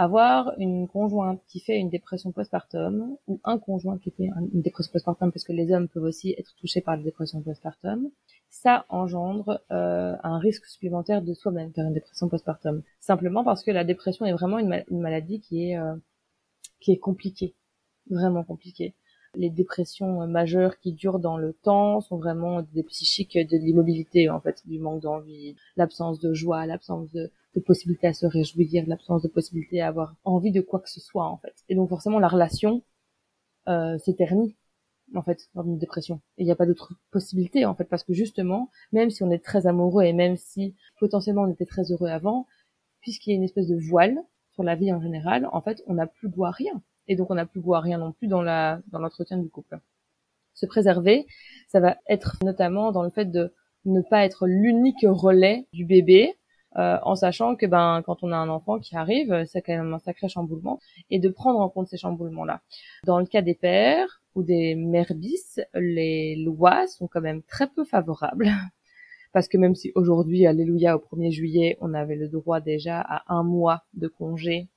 Avoir 0.00 0.54
une 0.56 0.88
conjointe 0.88 1.42
qui 1.46 1.60
fait 1.60 1.76
une 1.76 1.90
dépression 1.90 2.32
postpartum 2.32 3.18
ou 3.26 3.38
un 3.44 3.58
conjoint 3.58 3.98
qui 3.98 4.10
fait 4.10 4.30
une 4.54 4.62
dépression 4.62 4.90
postpartum 4.92 5.30
parce 5.30 5.44
que 5.44 5.52
les 5.52 5.70
hommes 5.72 5.88
peuvent 5.88 6.04
aussi 6.04 6.34
être 6.38 6.54
touchés 6.56 6.80
par 6.80 6.96
la 6.96 7.02
dépression 7.02 7.42
postpartum, 7.42 8.10
ça 8.48 8.86
engendre 8.88 9.60
euh, 9.70 10.16
un 10.22 10.38
risque 10.38 10.64
supplémentaire 10.64 11.20
de 11.20 11.34
soi-même 11.34 11.70
faire 11.74 11.84
une 11.84 11.92
dépression 11.92 12.30
postpartum. 12.30 12.82
Simplement 12.98 13.44
parce 13.44 13.62
que 13.62 13.72
la 13.72 13.84
dépression 13.84 14.24
est 14.24 14.32
vraiment 14.32 14.58
une, 14.58 14.82
maladie 14.90 15.38
qui 15.38 15.68
est 15.68 15.76
euh, 15.76 15.94
qui 16.80 16.92
est 16.92 16.98
compliquée, 16.98 17.54
vraiment 18.08 18.42
compliquée. 18.42 18.94
Les 19.36 19.50
dépressions 19.50 20.26
majeures 20.26 20.78
qui 20.80 20.92
durent 20.92 21.20
dans 21.20 21.36
le 21.36 21.52
temps 21.52 22.00
sont 22.00 22.18
vraiment 22.18 22.62
des 22.62 22.82
psychiques 22.82 23.38
de 23.38 23.56
l'immobilité, 23.56 24.28
en 24.28 24.40
fait, 24.40 24.66
du 24.66 24.80
manque 24.80 25.02
d'envie, 25.02 25.54
l'absence 25.76 26.18
de 26.18 26.34
joie, 26.34 26.66
l'absence 26.66 27.12
de, 27.12 27.30
possibilité 27.64 28.08
à 28.08 28.12
se 28.12 28.26
réjouir, 28.26 28.84
l'absence 28.86 29.22
de 29.22 29.28
possibilité 29.28 29.80
à 29.80 29.88
avoir 29.88 30.16
envie 30.24 30.50
de 30.50 30.60
quoi 30.60 30.80
que 30.80 30.90
ce 30.90 31.00
soit, 31.00 31.26
en 31.26 31.36
fait. 31.38 31.54
Et 31.68 31.76
donc, 31.76 31.88
forcément, 31.88 32.18
la 32.18 32.26
relation 32.26 32.82
euh, 33.68 33.98
s'éternit, 33.98 34.56
en 35.14 35.22
fait, 35.22 35.48
dans 35.54 35.62
une 35.62 35.78
dépression. 35.78 36.20
Il 36.36 36.44
n'y 36.44 36.52
a 36.52 36.56
pas 36.56 36.66
d'autre 36.66 36.94
possibilité, 37.12 37.66
en 37.66 37.74
fait, 37.74 37.84
parce 37.84 38.02
que 38.02 38.12
justement, 38.12 38.70
même 38.92 39.10
si 39.10 39.22
on 39.22 39.30
est 39.30 39.44
très 39.44 39.66
amoureux 39.68 40.04
et 40.04 40.12
même 40.12 40.36
si 40.36 40.74
potentiellement 40.98 41.42
on 41.42 41.52
était 41.52 41.66
très 41.66 41.92
heureux 41.92 42.08
avant, 42.08 42.46
puisqu'il 43.00 43.30
y 43.30 43.32
a 43.34 43.36
une 43.36 43.44
espèce 43.44 43.68
de 43.68 43.76
voile 43.76 44.18
sur 44.50 44.64
la 44.64 44.74
vie 44.74 44.92
en 44.92 45.00
général, 45.00 45.48
en 45.52 45.60
fait, 45.60 45.82
on 45.86 45.94
n'a 45.94 46.06
plus 46.06 46.28
droit 46.28 46.48
à 46.48 46.52
rien 46.52 46.82
et 47.10 47.16
donc 47.16 47.30
on 47.30 47.34
n'a 47.34 47.44
plus 47.44 47.60
à 47.74 47.80
rien 47.80 47.98
non 47.98 48.12
plus 48.12 48.28
dans 48.28 48.40
la 48.40 48.80
dans 48.92 49.00
l'entretien 49.00 49.36
du 49.36 49.50
couple. 49.50 49.80
Se 50.54 50.64
préserver, 50.64 51.26
ça 51.68 51.80
va 51.80 51.96
être 52.08 52.36
notamment 52.44 52.92
dans 52.92 53.02
le 53.02 53.10
fait 53.10 53.24
de 53.24 53.52
ne 53.84 54.00
pas 54.00 54.24
être 54.24 54.46
l'unique 54.46 55.04
relais 55.04 55.66
du 55.72 55.84
bébé, 55.84 56.36
euh, 56.76 56.98
en 57.02 57.16
sachant 57.16 57.56
que 57.56 57.66
ben 57.66 58.02
quand 58.06 58.22
on 58.22 58.30
a 58.30 58.36
un 58.36 58.48
enfant 58.48 58.78
qui 58.78 58.96
arrive, 58.96 59.44
c'est 59.46 59.60
quand 59.60 59.76
même 59.76 59.92
un 59.92 59.98
sacré 59.98 60.28
chamboulement, 60.28 60.78
et 61.10 61.18
de 61.18 61.28
prendre 61.28 61.58
en 61.58 61.68
compte 61.68 61.88
ces 61.88 61.96
chamboulements-là. 61.96 62.60
Dans 63.04 63.18
le 63.18 63.26
cas 63.26 63.42
des 63.42 63.54
pères 63.54 64.22
ou 64.36 64.44
des 64.44 64.76
mères 64.76 65.14
bis, 65.14 65.60
les 65.74 66.36
lois 66.36 66.86
sont 66.86 67.08
quand 67.08 67.20
même 67.20 67.42
très 67.42 67.66
peu 67.68 67.84
favorables. 67.84 68.50
Parce 69.32 69.48
que 69.48 69.58
même 69.58 69.74
si 69.74 69.92
aujourd'hui, 69.96 70.46
alléluia, 70.46 70.96
au 70.96 71.00
1er 71.00 71.30
juillet, 71.32 71.76
on 71.80 71.94
avait 71.94 72.16
le 72.16 72.28
droit 72.28 72.60
déjà 72.60 73.00
à 73.00 73.34
un 73.34 73.42
mois 73.44 73.82
de 73.94 74.08
congé 74.08 74.68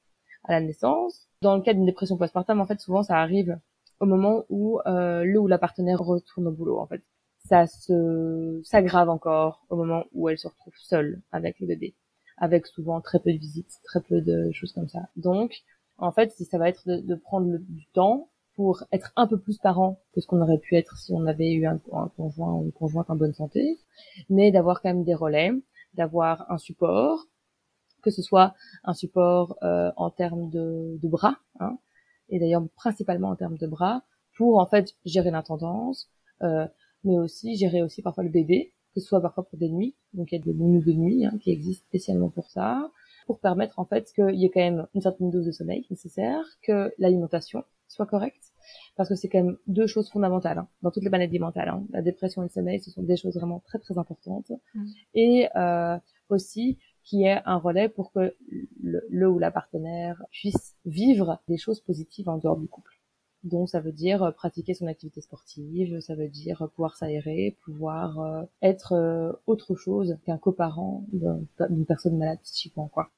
à 0.43 0.53
la 0.53 0.61
naissance, 0.61 1.27
dans 1.43 1.55
le 1.55 1.62
cas 1.62 1.73
d'une 1.73 1.85
dépression 1.85 2.17
postpartum, 2.17 2.59
en 2.59 2.65
fait, 2.65 2.79
souvent, 2.79 3.03
ça 3.03 3.17
arrive 3.17 3.59
au 4.00 4.05
moment 4.05 4.45
où 4.50 4.79
euh, 4.88 5.23
le 5.23 5.39
ou 5.39 5.47
la 5.47 5.59
partenaire 5.59 6.00
retourne 6.00 6.47
au 6.47 6.51
boulot, 6.51 6.79
en 6.79 6.88
fait. 6.88 7.03
Ça 7.45 7.67
se 7.67 8.62
s'aggrave 8.63 9.09
encore 9.09 9.65
au 9.69 9.75
moment 9.75 10.05
où 10.13 10.29
elle 10.29 10.38
se 10.38 10.47
retrouve 10.47 10.73
seule 10.77 11.21
avec 11.31 11.59
le 11.59 11.67
bébé, 11.67 11.93
avec 12.38 12.65
souvent 12.65 13.01
très 13.01 13.19
peu 13.19 13.31
de 13.33 13.38
visites, 13.38 13.79
très 13.83 14.01
peu 14.01 14.21
de 14.21 14.51
choses 14.53 14.71
comme 14.71 14.88
ça. 14.88 15.01
Donc, 15.17 15.53
en 15.97 16.12
fait, 16.12 16.31
ça 16.31 16.57
va 16.57 16.69
être 16.69 16.88
de, 16.88 17.15
prendre 17.15 17.57
du 17.59 17.85
temps 17.93 18.29
pour 18.55 18.83
être 18.91 19.12
un 19.15 19.27
peu 19.27 19.38
plus 19.38 19.57
parent 19.57 20.00
que 20.13 20.21
ce 20.21 20.27
qu'on 20.27 20.41
aurait 20.41 20.57
pu 20.57 20.75
être 20.75 20.97
si 20.97 21.12
on 21.12 21.25
avait 21.25 21.51
eu 21.51 21.65
un, 21.65 21.79
un 21.91 22.07
conjoint 22.15 22.53
ou 22.53 22.63
une 22.63 22.71
conjointe 22.71 23.09
en 23.09 23.15
bonne 23.15 23.33
santé, 23.33 23.79
mais 24.29 24.51
d'avoir 24.51 24.81
quand 24.81 24.89
même 24.89 25.03
des 25.03 25.15
relais, 25.15 25.51
d'avoir 25.95 26.50
un 26.50 26.57
support, 26.57 27.27
que 28.03 28.12
ce 28.12 28.22
soit 28.22 28.53
un 28.83 28.93
support 28.93 29.57
euh, 29.63 29.91
en 29.98 30.10
termes 30.10 30.50
de, 30.50 31.00
de 31.01 31.07
bras, 31.07 31.38
hein, 31.60 31.77
et 32.29 32.39
d'ailleurs 32.39 32.63
principalement 32.75 33.29
en 33.29 33.36
termes 33.36 33.57
de 33.57 33.67
bras, 33.67 34.03
pour 34.38 34.60
en 34.60 34.65
fait 34.65 34.93
gérer 35.05 35.31
l'intendance, 35.31 36.10
euh, 36.41 36.67
mais 37.03 37.17
aussi 37.17 37.55
gérer 37.55 37.81
aussi 37.81 38.01
parfois 38.01 38.24
le 38.24 38.29
bébé, 38.29 38.74
que 38.93 39.00
ce 39.00 39.07
soit 39.07 39.22
parfois 39.22 39.45
pour 39.45 39.57
des 39.57 39.69
nuits, 39.69 39.95
donc 40.13 40.31
il 40.31 40.36
y 40.36 40.41
a 40.41 40.43
des 40.43 40.53
nounous 40.53 40.83
de 40.83 40.93
nuit 40.93 41.25
hein, 41.25 41.38
qui 41.41 41.51
existent 41.51 41.86
spécialement 41.88 42.29
pour 42.29 42.50
ça, 42.51 42.91
pour 43.25 43.39
permettre 43.39 43.79
en 43.79 43.86
fait 43.86 44.12
qu'il 44.13 44.36
y 44.36 44.45
ait 44.45 44.50
quand 44.50 44.60
même 44.60 44.88
une 44.93 45.01
certaine 45.01 45.31
dose 45.31 45.45
de 45.45 45.51
sommeil 45.51 45.86
nécessaire, 45.89 46.43
que 46.62 46.93
l'alimentation 47.00 47.63
soit 47.88 48.05
correcte, 48.05 48.51
parce 48.95 49.10
que 49.10 49.15
c'est 49.15 49.29
quand 49.29 49.43
même 49.43 49.57
deux 49.67 49.88
choses 49.88 50.10
fondamentales 50.10 50.57
hein, 50.57 50.67
dans 50.81 50.91
toutes 50.91 51.03
les 51.03 51.10
maladies 51.10 51.39
mentales. 51.39 51.69
Hein. 51.69 51.83
La 51.91 52.01
dépression 52.01 52.41
et 52.41 52.45
le 52.45 52.50
sommeil, 52.50 52.79
ce 52.79 52.91
sont 52.91 53.03
des 53.03 53.17
choses 53.17 53.36
vraiment 53.36 53.62
très 53.65 53.79
très 53.79 53.98
importantes. 53.98 54.51
Mmh. 54.74 54.86
Et 55.13 55.50
euh, 55.55 55.98
aussi 56.29 56.77
qui 57.03 57.24
est 57.24 57.41
un 57.45 57.57
relais 57.57 57.89
pour 57.89 58.12
que 58.12 58.36
le, 58.81 59.29
ou 59.29 59.39
la 59.39 59.51
partenaire 59.51 60.24
puisse 60.31 60.75
vivre 60.86 61.39
des 61.48 61.57
choses 61.57 61.81
positives 61.81 62.29
en 62.29 62.38
dehors 62.38 62.57
du 62.57 62.67
couple. 62.67 63.00
Donc 63.43 63.69
ça 63.69 63.81
veut 63.81 63.91
dire 63.91 64.24
euh, 64.24 64.31
pratiquer 64.31 64.74
son 64.74 64.88
activité 64.88 65.19
sportive, 65.19 66.00
ça 66.00 66.15
veut 66.15 66.29
dire 66.29 66.62
euh, 66.62 66.67
pouvoir 66.67 66.95
s'aérer, 66.95 67.57
pouvoir 67.65 68.19
euh, 68.19 68.43
être 68.62 69.41
autre 69.48 69.75
chose 69.75 70.17
qu'un 70.25 70.38
coparent 70.38 71.03
d'une 71.12 71.86
personne 71.86 72.17
malade 72.17 72.39
psychiquement 72.43 72.88
quoi. 72.88 73.10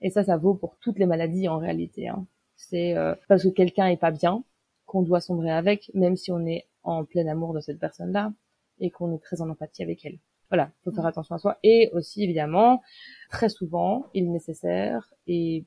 Et 0.00 0.10
ça 0.10 0.22
ça 0.22 0.36
vaut 0.36 0.54
pour 0.54 0.76
toutes 0.78 0.98
les 0.98 1.06
maladies 1.06 1.48
en 1.48 1.58
réalité. 1.58 2.08
Hein. 2.08 2.26
C'est 2.56 2.94
parce 3.28 3.42
que 3.42 3.48
quelqu'un 3.48 3.88
est 3.88 3.96
pas 3.96 4.12
bien 4.12 4.44
qu'on 4.86 5.02
doit 5.02 5.20
sombrer 5.20 5.50
avec, 5.50 5.90
même 5.94 6.16
si 6.16 6.30
on 6.30 6.46
est 6.46 6.66
en 6.82 7.04
plein 7.04 7.26
amour 7.26 7.52
de 7.52 7.60
cette 7.60 7.80
personne-là 7.80 8.32
et 8.78 8.90
qu'on 8.90 9.12
est 9.14 9.18
très 9.18 9.40
en 9.40 9.50
empathie 9.50 9.82
avec 9.82 10.04
elle. 10.04 10.18
Voilà, 10.54 10.70
faut 10.84 10.92
faire 10.92 11.06
attention 11.06 11.34
à 11.34 11.38
soi. 11.38 11.58
Et 11.64 11.90
aussi, 11.94 12.22
évidemment, 12.22 12.80
très 13.28 13.48
souvent, 13.48 14.06
il 14.14 14.26
est 14.26 14.28
nécessaire 14.28 15.12
et 15.26 15.64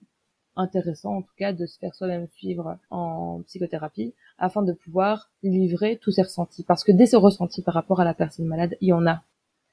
intéressant 0.55 1.17
en 1.17 1.21
tout 1.23 1.33
cas 1.37 1.51
de 1.51 1.65
se 1.65 1.77
faire 1.77 1.93
soi-même 1.93 2.25
suivre 2.29 2.79
en 2.89 3.41
psychothérapie 3.47 4.13
afin 4.37 4.63
de 4.63 4.71
pouvoir 4.71 5.29
livrer 5.43 5.97
tous 5.97 6.11
ses 6.11 6.21
ressentis. 6.21 6.63
Parce 6.63 6.85
que 6.85 6.93
dès 6.93 7.05
ce 7.05 7.17
ressenti 7.17 7.61
par 7.63 7.73
rapport 7.73 7.99
à 7.99 8.05
la 8.05 8.13
personne 8.13 8.45
malade, 8.45 8.77
il 8.79 8.87
y 8.87 8.93
en 8.93 9.05
a. 9.05 9.23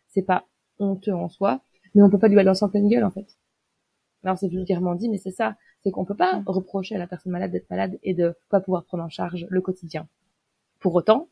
C'est 0.08 0.22
pas 0.22 0.48
honteux 0.80 1.14
en 1.14 1.28
soi, 1.28 1.60
mais 1.94 2.02
on 2.02 2.10
peut 2.10 2.18
pas 2.18 2.26
lui 2.26 2.34
balancer 2.34 2.64
en 2.64 2.68
pleine 2.68 2.88
gueule 2.88 3.04
en 3.04 3.12
fait. 3.12 3.38
Alors 4.24 4.36
c'est 4.36 4.48
vulgairement 4.48 4.96
dit, 4.96 5.08
mais 5.08 5.18
c'est 5.18 5.30
ça. 5.30 5.56
C'est 5.84 5.92
qu'on 5.92 6.04
peut 6.04 6.16
pas 6.16 6.42
reprocher 6.44 6.96
à 6.96 6.98
la 6.98 7.06
personne 7.06 7.30
malade 7.30 7.52
d'être 7.52 7.70
malade 7.70 8.00
et 8.02 8.14
de 8.14 8.34
pas 8.50 8.58
pouvoir 8.58 8.84
prendre 8.84 9.04
en 9.04 9.10
charge 9.10 9.46
le 9.48 9.60
quotidien. 9.60 10.08
Pour 10.80 10.92
autant, 10.96 11.28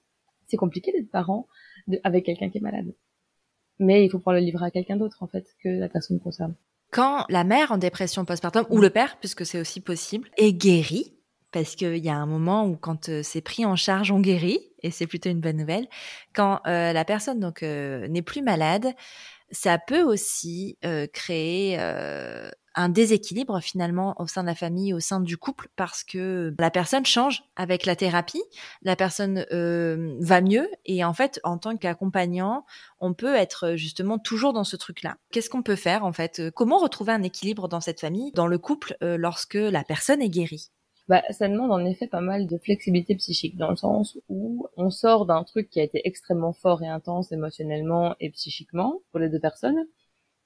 c'est 0.46 0.56
compliqué 0.56 0.92
d'être 0.92 1.10
parent 1.10 1.48
avec 2.04 2.26
quelqu'un 2.26 2.48
qui 2.48 2.58
est 2.58 2.60
malade 2.60 2.94
mais 3.78 4.04
il 4.04 4.10
faut 4.10 4.18
pouvoir 4.18 4.36
le 4.36 4.42
livrer 4.42 4.66
à 4.66 4.70
quelqu'un 4.70 4.96
d'autre 4.96 5.22
en 5.22 5.26
fait 5.26 5.46
que 5.62 5.68
la 5.68 5.88
personne 5.88 6.20
concerne. 6.20 6.54
Quand 6.90 7.24
la 7.30 7.42
mère 7.42 7.72
en 7.72 7.78
dépression 7.78 8.24
postpartum 8.24 8.66
ou 8.68 8.78
le 8.78 8.90
père, 8.90 9.16
puisque 9.18 9.46
c'est 9.46 9.58
aussi 9.58 9.80
possible, 9.80 10.28
est 10.36 10.52
guérie, 10.52 11.16
parce 11.50 11.74
qu'il 11.74 11.98
y 11.98 12.08
a 12.10 12.16
un 12.16 12.26
moment 12.26 12.66
où 12.66 12.76
quand 12.76 13.08
euh, 13.08 13.22
c'est 13.22 13.40
pris 13.40 13.64
en 13.64 13.76
charge, 13.76 14.10
on 14.10 14.20
guérit, 14.20 14.60
et 14.82 14.90
c'est 14.90 15.06
plutôt 15.06 15.30
une 15.30 15.40
bonne 15.40 15.56
nouvelle. 15.56 15.86
Quand 16.34 16.60
euh, 16.66 16.92
la 16.92 17.04
personne 17.04 17.40
donc 17.40 17.62
euh, 17.62 18.08
n'est 18.08 18.22
plus 18.22 18.42
malade, 18.42 18.92
ça 19.50 19.78
peut 19.78 20.02
aussi 20.02 20.78
créer 21.12 21.76
un 22.74 22.88
déséquilibre 22.88 23.60
finalement 23.60 24.14
au 24.18 24.26
sein 24.26 24.42
de 24.42 24.48
la 24.48 24.54
famille, 24.54 24.94
au 24.94 25.00
sein 25.00 25.20
du 25.20 25.36
couple, 25.36 25.68
parce 25.76 26.04
que 26.04 26.54
la 26.58 26.70
personne 26.70 27.06
change 27.06 27.44
avec 27.56 27.86
la 27.86 27.96
thérapie, 27.96 28.42
la 28.82 28.96
personne 28.96 29.46
euh, 29.52 30.16
va 30.20 30.40
mieux, 30.40 30.68
et 30.84 31.04
en 31.04 31.12
fait, 31.12 31.40
en 31.44 31.58
tant 31.58 31.76
qu'accompagnant, 31.76 32.64
on 33.00 33.14
peut 33.14 33.34
être 33.34 33.74
justement 33.76 34.18
toujours 34.18 34.52
dans 34.52 34.64
ce 34.64 34.76
truc-là. 34.76 35.16
Qu'est-ce 35.32 35.50
qu'on 35.50 35.62
peut 35.62 35.76
faire 35.76 36.04
en 36.04 36.12
fait? 36.12 36.50
Comment 36.54 36.78
retrouver 36.78 37.12
un 37.12 37.22
équilibre 37.22 37.68
dans 37.68 37.80
cette 37.80 38.00
famille, 38.00 38.32
dans 38.32 38.46
le 38.46 38.58
couple, 38.58 38.96
euh, 39.02 39.16
lorsque 39.16 39.54
la 39.54 39.84
personne 39.84 40.22
est 40.22 40.28
guérie? 40.30 40.70
Bah, 41.08 41.22
ça 41.30 41.48
demande 41.48 41.72
en 41.72 41.84
effet 41.84 42.06
pas 42.06 42.20
mal 42.20 42.46
de 42.46 42.58
flexibilité 42.58 43.16
psychique, 43.16 43.56
dans 43.56 43.70
le 43.70 43.76
sens 43.76 44.16
où 44.28 44.68
on 44.76 44.90
sort 44.90 45.26
d'un 45.26 45.42
truc 45.42 45.68
qui 45.68 45.80
a 45.80 45.82
été 45.82 46.00
extrêmement 46.04 46.52
fort 46.52 46.82
et 46.82 46.88
intense 46.88 47.32
émotionnellement 47.32 48.14
et 48.20 48.30
psychiquement 48.30 49.00
pour 49.10 49.18
les 49.18 49.28
deux 49.28 49.40
personnes, 49.40 49.84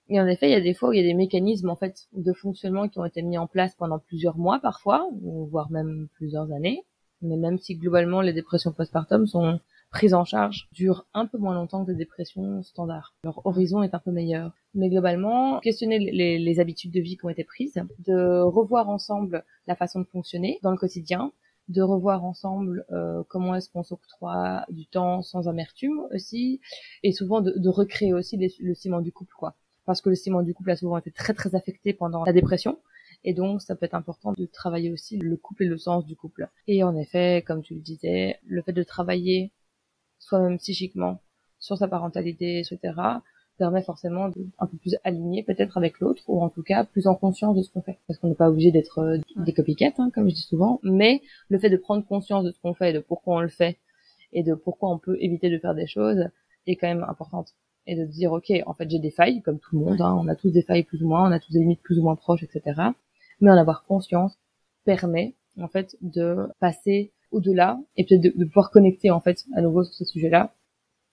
et 0.09 0.21
en 0.21 0.27
effet, 0.27 0.49
il 0.49 0.53
y 0.53 0.57
a 0.57 0.61
des 0.61 0.75
fois 0.75 0.91
où 0.91 0.93
il 0.93 0.99
y 0.99 1.05
a 1.05 1.07
des 1.07 1.15
mécanismes 1.15 1.69
en 1.69 1.77
fait 1.77 2.07
de 2.13 2.33
fonctionnement 2.33 2.89
qui 2.89 2.99
ont 2.99 3.05
été 3.05 3.23
mis 3.23 3.39
en 3.39 3.47
place 3.47 3.75
pendant 3.75 3.99
plusieurs 3.99 4.39
mois 4.39 4.61
parfois, 4.61 5.09
voire 5.51 5.71
même 5.71 6.09
plusieurs 6.15 6.53
années. 6.53 6.85
Mais 7.23 7.37
même 7.37 7.59
si 7.59 7.75
globalement 7.75 8.21
les 8.21 8.33
dépressions 8.33 8.73
postpartum 8.73 9.27
sont 9.27 9.59
prises 9.91 10.15
en 10.15 10.25
charge, 10.25 10.69
durent 10.73 11.07
un 11.15 11.27
peu 11.27 11.39
moins 11.39 11.55
longtemps 11.55 11.85
que 11.85 11.91
les 11.91 11.97
dépressions 11.97 12.63
standards. 12.63 13.15
Leur 13.25 13.45
horizon 13.47 13.83
est 13.83 13.95
un 13.95 13.99
peu 13.99 14.13
meilleur. 14.13 14.53
Mais 14.75 14.91
globalement, 14.91 15.59
questionner 15.61 15.99
les, 15.99 16.61
habitudes 16.61 16.93
de 16.93 17.01
vie 17.01 17.17
qui 17.17 17.25
ont 17.25 17.31
été 17.31 17.45
prises, 17.45 17.81
de 18.07 18.41
revoir 18.43 18.91
ensemble 18.91 19.45
la 19.67 19.75
façon 19.75 20.01
de 20.01 20.07
fonctionner 20.07 20.59
dans 20.63 20.71
le 20.71 20.77
quotidien, 20.77 21.33
de 21.69 21.83
revoir 21.83 22.25
ensemble 22.25 22.85
euh, 22.93 23.23
comment 23.29 23.55
est-ce 23.55 23.71
qu'on 23.71 23.83
s'octroie 23.83 24.67
du 24.69 24.87
temps 24.87 25.23
sans 25.23 25.49
amertume 25.49 26.03
aussi, 26.13 26.61
et 27.03 27.13
souvent 27.13 27.41
de 27.41 27.69
recréer 27.69 28.13
aussi 28.13 28.37
le 28.61 28.75
ciment 28.75 29.01
du 29.01 29.13
couple, 29.13 29.35
quoi 29.37 29.57
parce 29.87 30.01
que 30.01 30.11
le 30.11 30.17
ciment 30.17 30.43
du 30.43 30.53
couple 30.53 30.73
a 30.73 30.77
souvent 30.77 30.99
été 30.99 31.11
très 31.11 31.33
très 31.33 31.55
affecté 31.55 31.95
pendant 31.95 32.25
la 32.25 32.33
dépression. 32.33 32.79
Et 33.25 33.33
donc, 33.33 33.63
ça 33.63 33.75
peut 33.75 33.87
être 33.87 33.95
important 33.95 34.33
de 34.33 34.47
travailler 34.47 34.91
aussi 34.91 35.17
le 35.17 35.37
couple 35.37 35.65
et 35.65 35.67
le 35.67 35.79
sens 35.79 36.05
du 36.05 36.17
couple. 36.17 36.49
Et 36.67 36.85
en 36.85 36.97
effet, 36.97 37.43
comme 37.47 37.63
tu 37.63 37.75
le 37.75 37.81
disais, 37.81 38.39
le 38.47 38.63
fait 38.63 38.73
de 38.73 38.83
travailler 38.83 39.53
soi-même 40.19 40.59
psychiquement 40.59 41.21
sur 41.59 41.79
sa 41.79 41.89
parentalité, 41.89 42.61
etc., 42.61 42.95
permet 43.59 43.83
forcément 43.83 44.29
d'être 44.29 44.47
un 44.59 44.67
peu 44.67 44.77
plus 44.77 44.97
aligné 45.03 45.43
peut-être 45.43 45.79
avec 45.79 45.99
l'autre, 46.01 46.23
ou 46.29 46.43
en 46.43 46.51
tout 46.51 46.63
cas 46.63 46.85
plus 46.85 47.07
en 47.07 47.15
conscience 47.15 47.57
de 47.57 47.63
ce 47.63 47.71
qu'on 47.71 47.81
fait. 47.81 47.99
Parce 48.07 48.19
qu'on 48.19 48.29
n'est 48.29 48.35
pas 48.35 48.51
obligé 48.51 48.71
d'être 48.71 48.99
euh, 48.99 49.19
des 49.37 49.55
copycats, 49.55 49.95
hein, 49.99 50.11
comme 50.13 50.29
je 50.29 50.35
dis 50.35 50.43
souvent, 50.43 50.79
mais 50.83 51.23
le 51.49 51.59
fait 51.59 51.71
de 51.71 51.79
prendre 51.79 52.05
conscience 52.05 52.45
de 52.45 52.51
ce 52.51 52.61
qu'on 52.61 52.75
fait, 52.75 52.93
de 52.93 52.99
pourquoi 52.99 53.37
on 53.37 53.41
le 53.41 53.49
fait, 53.49 53.79
et 54.33 54.43
de 54.43 54.55
pourquoi 54.55 54.91
on 54.91 54.99
peut 54.99 55.17
éviter 55.21 55.49
de 55.49 55.59
faire 55.59 55.75
des 55.75 55.87
choses, 55.87 56.29
est 56.67 56.77
quand 56.77 56.89
même 56.89 57.07
importante 57.09 57.55
et 57.87 57.97
de 57.97 58.05
dire 58.05 58.33
ok 58.33 58.53
en 58.67 58.75
fait 58.75 58.91
j'ai 58.91 58.99
des 58.99 59.11
failles 59.11 59.43
comme 59.43 59.59
tout 59.59 59.79
le 59.79 59.85
monde 59.85 60.01
hein, 60.01 60.17
on 60.21 60.29
a 60.29 60.35
tous 60.35 60.51
des 60.51 60.63
failles 60.63 60.85
plus 60.85 61.03
ou 61.03 61.09
moins 61.09 61.29
on 61.29 61.33
a 61.33 61.39
tous 61.39 61.53
des 61.53 61.61
limites 61.61 61.83
plus 61.83 61.99
ou 61.99 62.03
moins 62.03 62.17
proches 62.17 62.43
etc 62.43 62.91
mais 63.41 63.51
en 63.51 63.57
avoir 63.57 63.85
conscience 63.85 64.39
permet 64.85 65.35
en 65.61 65.69
fait 65.69 65.97
de 66.01 66.49
passer 66.61 67.13
au-delà 67.31 67.79
et 67.97 68.05
peut-être 68.05 68.23
de, 68.23 68.45
pouvoir 68.45 68.71
connecter 68.71 69.11
en 69.11 69.21
fait 69.21 69.45
à 69.55 69.61
nouveau 69.61 69.85
sur 69.85 69.95
ce 69.95 70.05
sujet-là. 70.05 70.55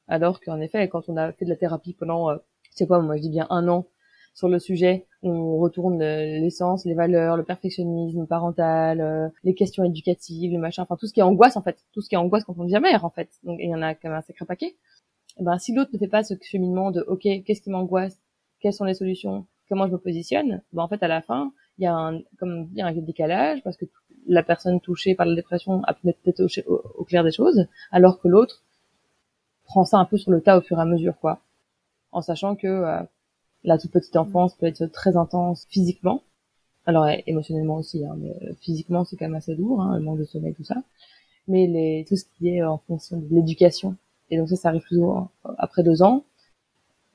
Alors 0.08 0.42
qu'en 0.42 0.60
effet, 0.60 0.88
quand 0.90 1.10
on 1.10 1.18
a 1.18 1.32
fait 1.32 1.46
de 1.46 1.50
la 1.50 1.56
thérapie 1.56 1.94
pendant, 1.94 2.30
euh, 2.30 2.38
c'est 2.72 2.88
quoi, 2.88 3.02
moi 3.02 3.16
je 3.18 3.22
dis 3.22 3.30
bien 3.30 3.48
un 3.50 3.68
an 3.68 3.88
sur 4.34 4.50
le 4.50 4.58
sujet, 4.58 5.06
on 5.22 5.58
retourne 5.58 6.00
l'essence, 6.00 6.86
les 6.86 6.96
valeurs, 6.96 7.38
le 7.38 7.44
perfectionnisme 7.44 8.26
parental, 8.26 9.00
euh, 9.00 9.30
les 9.44 9.54
questions 9.54 9.84
éducatives, 9.84 10.52
le 10.52 10.58
machin, 10.58 10.82
enfin 10.82 10.96
tout 10.96 11.06
ce 11.06 11.14
qui 11.14 11.20
est 11.20 11.24
angoisse 11.24 11.56
en 11.56 11.62
fait, 11.62 11.78
tout 11.94 12.02
ce 12.02 12.10
qui 12.10 12.16
est 12.16 12.18
angoisse 12.18 12.44
quand 12.44 12.56
on 12.58 12.64
devient 12.64 12.80
mère 12.82 13.06
en 13.06 13.12
fait. 13.12 13.30
Donc 13.44 13.60
il 13.62 13.70
y 13.70 13.76
en 13.76 13.82
a 13.84 13.94
quand 13.94 14.10
même 14.10 14.18
un 14.18 14.22
sacré 14.22 14.46
paquet. 14.46 14.76
Eh 15.40 15.44
ben 15.44 15.58
si 15.58 15.74
l'autre 15.74 15.92
ne 15.94 16.00
fait 16.00 16.08
pas 16.08 16.24
ce 16.24 16.36
cheminement 16.42 16.92
de 16.92 17.02
ok, 17.02 17.22
qu'est-ce 17.46 17.62
qui 17.62 17.70
m'angoisse, 17.70 18.20
quelles 18.60 18.74
sont 18.74 18.86
les 18.86 18.94
solutions, 18.94 19.46
comment 19.68 19.88
je 19.88 19.94
me 19.94 19.98
positionne, 19.98 20.62
ben 20.74 20.84
en 20.84 20.88
fait 20.88 21.02
à 21.04 21.08
la 21.08 21.22
fin 21.22 21.52
il 21.80 21.84
y 21.84 21.88
a 21.88 21.96
un 21.96 22.22
comme 22.38 22.70
il 22.72 22.78
y 22.78 22.82
a 22.82 22.88
un 22.88 22.94
décalage 22.94 23.64
parce 23.64 23.78
que 23.78 23.86
la 24.28 24.44
personne 24.44 24.80
touchée 24.80 25.16
par 25.16 25.26
la 25.26 25.36
dépression 25.36 25.84
a 25.84 25.94
peut-être 25.94 26.42
au, 26.42 26.82
au, 26.98 27.04
clair 27.04 27.24
des 27.24 27.32
choses, 27.32 27.68
alors 27.92 28.22
que 28.22 28.28
l'autre 28.28 28.64
prend 29.66 29.86
ça 29.86 29.98
un 29.98 30.06
peu 30.06 30.18
sur 30.18 30.32
le 30.32 30.42
tas 30.42 30.58
au 30.58 30.62
fur 30.62 30.78
et 30.78 30.82
à 30.82 30.86
mesure 30.86 31.18
quoi, 31.20 31.42
en 32.12 32.22
sachant 32.22 32.56
que 32.56 32.68
euh, 32.68 33.02
la 33.64 33.78
toute 33.78 33.92
petite 33.92 34.16
enfance 34.16 34.56
peut 34.56 34.68
être 34.68 34.86
très 34.88 35.18
intense 35.18 35.66
physiquement, 35.70 36.22
alors 36.86 37.08
émotionnellement 37.26 37.78
aussi, 37.78 38.06
hein, 38.06 38.16
mais 38.18 38.36
euh, 38.44 38.54
physiquement 38.62 39.04
c'est 39.04 39.18
quand 39.18 39.26
même 39.26 39.36
assez 39.36 39.56
lourd, 39.56 39.82
hein, 39.82 39.98
le 39.98 40.04
manque 40.04 40.20
de 40.20 40.26
sommeil 40.26 40.54
tout 40.54 40.64
ça, 40.64 40.84
mais 41.48 41.66
les 41.68 42.06
tout 42.08 42.16
ce 42.16 42.26
qui 42.38 42.50
est 42.50 42.64
en 42.64 42.78
fonction 42.78 43.18
de 43.18 43.28
l'éducation 43.34 43.98
et 44.34 44.38
donc 44.38 44.50
ça 44.50 44.56
ça 44.56 44.70
arrive 44.70 44.84
toujours 44.88 45.30
après 45.58 45.84
deux 45.84 46.02
ans 46.02 46.26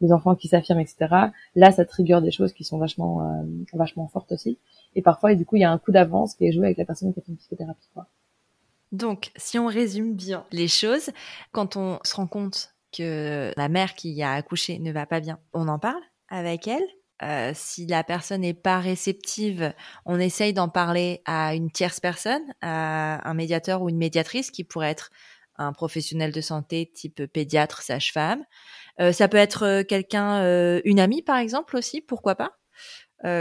les 0.00 0.12
enfants 0.12 0.34
qui 0.34 0.48
s'affirment, 0.48 0.80
etc. 0.80 1.06
Là, 1.54 1.72
ça 1.72 1.84
trigger 1.84 2.20
des 2.22 2.30
choses 2.30 2.52
qui 2.52 2.64
sont 2.64 2.78
vachement, 2.78 3.22
euh, 3.22 3.44
vachement 3.72 4.08
fortes 4.08 4.32
aussi. 4.32 4.58
Et 4.94 5.02
parfois, 5.02 5.34
du 5.34 5.44
coup, 5.44 5.56
il 5.56 5.60
y 5.60 5.64
a 5.64 5.70
un 5.70 5.78
coup 5.78 5.92
d'avance 5.92 6.34
qui 6.34 6.46
est 6.46 6.52
joué 6.52 6.66
avec 6.66 6.78
la 6.78 6.84
personne 6.84 7.12
qui 7.12 7.20
a 7.20 7.22
fait 7.22 7.32
une 7.32 7.36
psychothérapie. 7.36 7.88
Donc, 8.92 9.30
si 9.36 9.58
on 9.58 9.66
résume 9.66 10.14
bien 10.14 10.46
les 10.50 10.68
choses, 10.68 11.10
quand 11.52 11.76
on 11.76 11.98
se 12.04 12.14
rend 12.14 12.26
compte 12.26 12.74
que 12.96 13.52
la 13.56 13.68
mère 13.68 13.94
qui 13.94 14.22
a 14.22 14.32
accouché 14.32 14.78
ne 14.78 14.92
va 14.92 15.04
pas 15.04 15.20
bien, 15.20 15.38
on 15.52 15.68
en 15.68 15.78
parle 15.78 16.02
avec 16.28 16.68
elle? 16.68 16.84
Euh, 17.20 17.50
si 17.52 17.84
la 17.86 18.04
personne 18.04 18.42
n'est 18.42 18.54
pas 18.54 18.78
réceptive, 18.78 19.74
on 20.06 20.20
essaye 20.20 20.52
d'en 20.52 20.68
parler 20.68 21.20
à 21.24 21.56
une 21.56 21.68
tierce 21.68 21.98
personne, 21.98 22.44
à 22.60 23.28
un 23.28 23.34
médiateur 23.34 23.82
ou 23.82 23.88
une 23.88 23.96
médiatrice 23.96 24.52
qui 24.52 24.62
pourrait 24.62 24.90
être 24.90 25.10
un 25.58 25.72
professionnel 25.72 26.32
de 26.32 26.40
santé 26.40 26.90
type 26.92 27.26
pédiatre, 27.26 27.82
sage-femme. 27.82 28.44
Euh, 29.00 29.12
ça 29.12 29.28
peut 29.28 29.36
être 29.36 29.64
euh, 29.64 29.82
quelqu'un, 29.82 30.42
euh, 30.42 30.80
une 30.84 31.00
amie 31.00 31.22
par 31.22 31.38
exemple 31.38 31.76
aussi, 31.76 32.00
pourquoi 32.00 32.34
pas, 32.34 32.52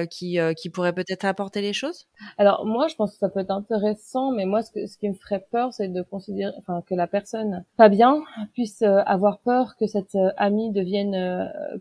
qui 0.09 0.39
qui 0.57 0.69
pourrait 0.71 0.93
peut-être 0.93 1.23
apporter 1.25 1.61
les 1.61 1.71
choses? 1.71 2.07
Alors 2.39 2.65
moi, 2.65 2.87
je 2.87 2.95
pense 2.95 3.11
que 3.11 3.19
ça 3.19 3.29
peut 3.29 3.41
être 3.41 3.51
intéressant, 3.51 4.31
mais 4.31 4.45
moi, 4.45 4.63
ce, 4.63 4.87
ce 4.87 4.97
qui 4.97 5.07
me 5.07 5.13
ferait 5.13 5.45
peur, 5.51 5.71
c'est 5.71 5.87
de 5.87 6.01
considérer, 6.01 6.51
enfin, 6.57 6.81
que 6.87 6.95
la 6.95 7.05
personne 7.05 7.63
pas 7.77 7.87
bien 7.87 8.23
puisse 8.53 8.81
avoir 8.81 9.37
peur 9.37 9.75
que 9.79 9.85
cette 9.85 10.17
amie 10.37 10.71
devienne, 10.71 11.11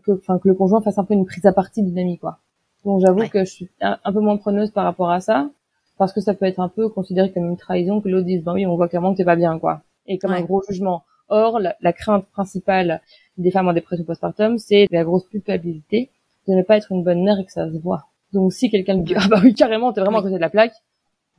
que, 0.05 0.11
enfin, 0.11 0.37
que 0.37 0.47
le 0.47 0.53
conjoint 0.53 0.81
fasse 0.81 0.99
un 0.99 1.05
peu 1.05 1.15
une 1.15 1.25
prise 1.25 1.47
à 1.47 1.53
partie 1.53 1.81
d'une 1.81 1.97
amie, 1.97 2.19
quoi. 2.19 2.37
Donc 2.85 3.01
j'avoue 3.01 3.27
que 3.27 3.39
je 3.39 3.51
suis 3.51 3.69
un, 3.81 3.97
peu 4.13 4.19
moins 4.19 4.37
preneuse 4.37 4.69
par 4.69 4.83
rapport 4.83 5.09
à 5.09 5.19
ça, 5.19 5.49
parce 5.97 6.13
que 6.13 6.21
ça 6.21 6.35
peut 6.35 6.45
être 6.45 6.59
un 6.59 6.69
peu 6.69 6.89
considéré 6.89 7.31
comme 7.31 7.49
une 7.49 7.57
trahison 7.57 7.99
que 7.99 8.09
l'autre 8.09 8.27
dise, 8.27 8.43
ben 8.43 8.53
oui, 8.53 8.67
on 8.67 8.75
voit 8.75 8.89
clairement 8.89 9.11
que 9.13 9.17
t'es 9.17 9.25
pas 9.25 9.35
bien, 9.35 9.57
quoi, 9.57 9.81
et 10.07 10.17
comme 10.17 10.31
un 10.31 10.41
gros 10.41 10.63
jugement. 10.67 11.03
Or, 11.29 11.59
la, 11.59 11.93
crainte 11.93 12.25
principale 12.31 13.01
des 13.37 13.51
femmes 13.51 13.67
en 13.67 13.73
dépression 13.73 14.05
postpartum, 14.05 14.57
c'est 14.57 14.87
la 14.91 15.03
grosse 15.03 15.27
culpabilité 15.27 16.09
de 16.47 16.53
ne 16.53 16.63
pas 16.63 16.77
être 16.77 16.91
une 16.91 17.03
bonne 17.03 17.23
mère 17.23 17.37
et 17.37 17.45
que 17.45 17.51
ça 17.51 17.69
se 17.69 17.77
voit. 17.77 18.05
Donc, 18.31 18.53
si 18.53 18.69
quelqu'un 18.69 18.97
me 18.97 19.03
dit, 19.03 19.13
ah 19.15 19.27
bah 19.27 19.39
oui, 19.43 19.53
carrément, 19.53 19.91
t'es 19.91 19.99
vraiment 19.99 20.19
à 20.19 20.21
côté 20.21 20.35
de 20.35 20.39
la 20.39 20.49
plaque, 20.49 20.73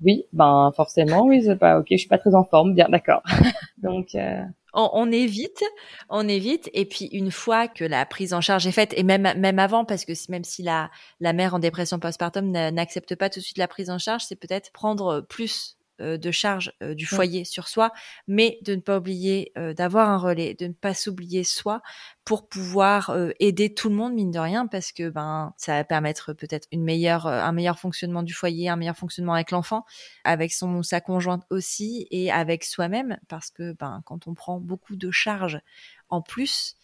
oui, 0.05 0.25
ben 0.33 0.71
forcément, 0.77 1.25
oui, 1.25 1.43
c'est 1.43 1.57
pas 1.57 1.79
ok, 1.79 1.87
je 1.91 1.97
suis 1.97 2.09
pas 2.09 2.19
très 2.19 2.35
en 2.35 2.45
forme, 2.45 2.75
bien 2.75 2.89
d'accord. 2.89 3.23
Donc 3.79 4.15
euh... 4.15 4.43
on, 4.75 4.91
on, 4.93 5.11
évite, 5.11 5.65
on 6.09 6.29
évite, 6.29 6.71
et 6.73 6.85
puis 6.85 7.07
une 7.07 7.33
fois 7.33 7.67
que 7.67 7.85
la 7.85 8.07
prise 8.07 8.33
en 8.33 8.41
charge 8.41 8.67
est 8.67 8.73
faite, 8.73 8.95
et 8.97 9.03
même 9.03 9.33
même 9.37 9.59
avant, 9.59 9.85
parce 9.85 10.05
que 10.05 10.13
même 10.31 10.45
si 10.45 10.63
la 10.63 10.91
la 11.21 11.33
mère 11.33 11.55
en 11.55 11.59
dépression 11.59 11.99
postpartum 11.99 12.51
n'accepte 12.51 13.17
pas 13.17 13.29
tout 13.29 13.41
de 13.41 13.45
suite 13.45 13.59
la 13.59 13.67
prise 13.67 13.91
en 13.91 13.99
charge, 13.99 14.25
c'est 14.25 14.37
peut-être 14.37 14.71
prendre 14.73 15.21
plus 15.29 15.78
de 16.01 16.31
charge 16.31 16.73
euh, 16.83 16.95
du 16.95 17.07
foyer 17.07 17.45
sur 17.45 17.69
soi, 17.69 17.93
mais 18.27 18.59
de 18.63 18.75
ne 18.75 18.81
pas 18.81 18.99
oublier 18.99 19.53
euh, 19.59 19.75
d'avoir 19.75 20.09
un 20.11 20.19
relais, 20.19 20.55
de 20.55 20.67
ne 20.67 20.73
pas 20.73 20.95
s'oublier 20.95 21.45
soi 21.45 21.83
pour 22.29 22.47
pouvoir 22.47 23.17
aider 23.41 23.73
tout 23.73 23.89
le 23.89 23.95
monde 23.95 24.13
mine 24.13 24.31
de 24.31 24.39
rien 24.39 24.67
parce 24.67 24.93
que 24.93 25.09
ben 25.09 25.55
ça 25.57 25.77
va 25.77 25.85
permettre 25.85 26.35
peut-être 26.35 26.69
une 26.73 26.85
meilleure 26.85 27.27
un 27.27 27.53
meilleur 27.53 27.79
fonctionnement 27.79 28.23
du 28.23 28.35
foyer, 28.35 28.69
un 28.69 28.77
meilleur 28.77 28.99
fonctionnement 28.99 29.33
avec 29.33 29.51
l'enfant, 29.51 29.87
avec 30.25 30.53
son 30.53 30.83
sa 30.83 31.01
conjointe 31.01 31.45
aussi 31.49 32.07
et 32.11 32.31
avec 32.31 32.65
soi-même 32.65 33.17
parce 33.29 33.51
que 33.51 33.73
ben 33.73 34.03
quand 34.05 34.27
on 34.27 34.35
prend 34.35 34.61
beaucoup 34.61 34.95
de 34.95 35.11
charges 35.11 35.63
en 36.11 36.21
plus, 36.21 36.77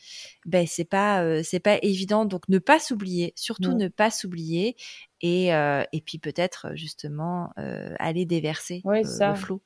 ben 0.46 0.66
c'est 0.66 0.86
pas 0.86 1.42
c'est 1.42 1.60
pas 1.60 1.76
évident. 1.82 2.24
Donc 2.24 2.48
ne 2.48 2.58
pas 2.58 2.78
s'oublier, 2.78 3.34
surtout 3.36 3.74
ne 3.74 3.88
pas 3.88 4.10
s'oublier 4.10 4.76
et 5.20 5.48
et 5.48 6.00
puis 6.06 6.16
peut-être 6.16 6.68
justement 6.72 7.52
aller 7.98 8.24
déverser 8.24 8.80
le 8.82 9.34
flot. 9.34 9.60